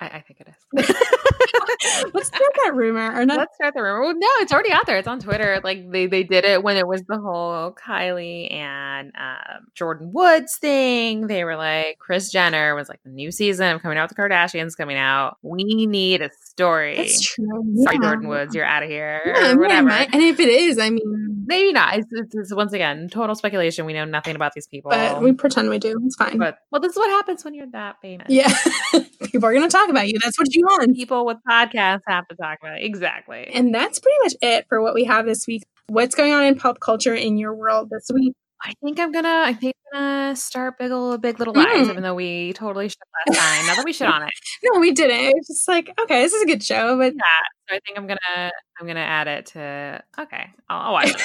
[0.00, 0.96] I, I think it is.
[2.14, 3.12] Let's start that rumor.
[3.14, 3.38] Or not.
[3.38, 4.02] Let's start the rumor.
[4.02, 4.98] Well, no, it's already out there.
[4.98, 5.60] It's on Twitter.
[5.62, 10.56] Like they, they did it when it was the whole Kylie and um, Jordyn Woods
[10.58, 11.26] thing.
[11.26, 14.76] They were like, Kris Jenner was like, the new season of coming out the Kardashians
[14.76, 15.36] coming out.
[15.42, 16.96] We need a story.
[16.96, 17.46] That's true.
[17.82, 18.14] Sorry, yeah.
[18.14, 19.22] Jordyn Woods, you're out of here.
[19.26, 19.88] Yeah, or whatever.
[19.88, 21.98] Yeah, and if it is, I mean, maybe not.
[21.98, 23.84] It's, it's, it's, once again total speculation.
[23.84, 25.94] We know nothing about these people, but we pretend we do.
[26.04, 26.38] It's fine.
[26.38, 28.26] But well, this is what happens when you're that famous.
[28.28, 28.52] Yeah,
[29.22, 30.18] people are going to talk about you.
[30.22, 30.94] That's what you want.
[30.94, 32.82] People with podcasts have to talk about.
[32.82, 33.48] Exactly.
[33.52, 35.64] And that's pretty much it for what we have this week.
[35.86, 38.34] What's going on in pop culture in your world this week?
[38.66, 39.42] I think I'm gonna.
[39.44, 41.90] I think I'm gonna start Big Little Big Little Lies, mm.
[41.90, 43.66] even though we totally shit last time.
[43.66, 44.30] Not that we shit on it.
[44.64, 45.20] no, we didn't.
[45.20, 47.20] It was just like, okay, this is a good show, but yeah.
[47.68, 48.50] So I think I'm gonna.
[48.80, 50.02] I'm gonna add it to.
[50.18, 51.20] Okay, I'll, I'll watch it.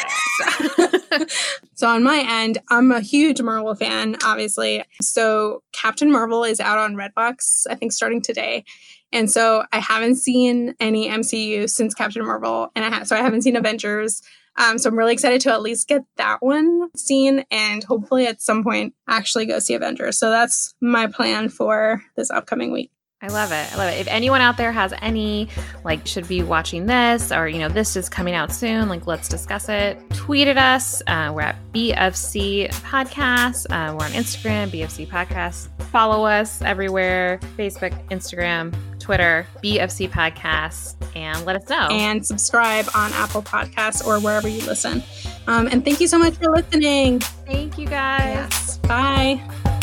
[1.10, 1.26] So.
[1.76, 4.84] so on my end, I'm a huge Marvel fan, obviously.
[5.01, 7.68] So Captain Marvel is out on Redbox.
[7.70, 8.66] I think starting today.
[9.12, 13.20] And so I haven't seen any MCU since Captain Marvel, and I have so I
[13.20, 14.22] haven't seen Avengers.
[14.57, 18.41] Um, so I'm really excited to at least get that one seen and hopefully at
[18.41, 20.18] some point actually go see Avengers.
[20.20, 22.91] So that's my plan for this upcoming week.
[23.22, 23.74] I love it.
[23.74, 23.99] I love it.
[23.99, 25.49] If anyone out there has any,
[25.84, 29.28] like, should be watching this or, you know, this is coming out soon, like, let's
[29.28, 29.99] discuss it.
[30.12, 31.01] Tweet at us.
[31.05, 33.66] Uh, we're at BFC Podcast.
[33.70, 35.68] Uh, we're on Instagram, BFC Podcast.
[35.88, 38.74] Follow us everywhere Facebook, Instagram,
[39.10, 41.88] Twitter, BFC Podcast, and let us know.
[41.89, 45.01] And subscribe on Apple Podcasts or wherever you listen.
[45.47, 47.20] Um, and thank you so much for listening.
[47.47, 48.36] Thank you guys.
[48.51, 48.78] Yes.
[48.78, 49.79] Bye.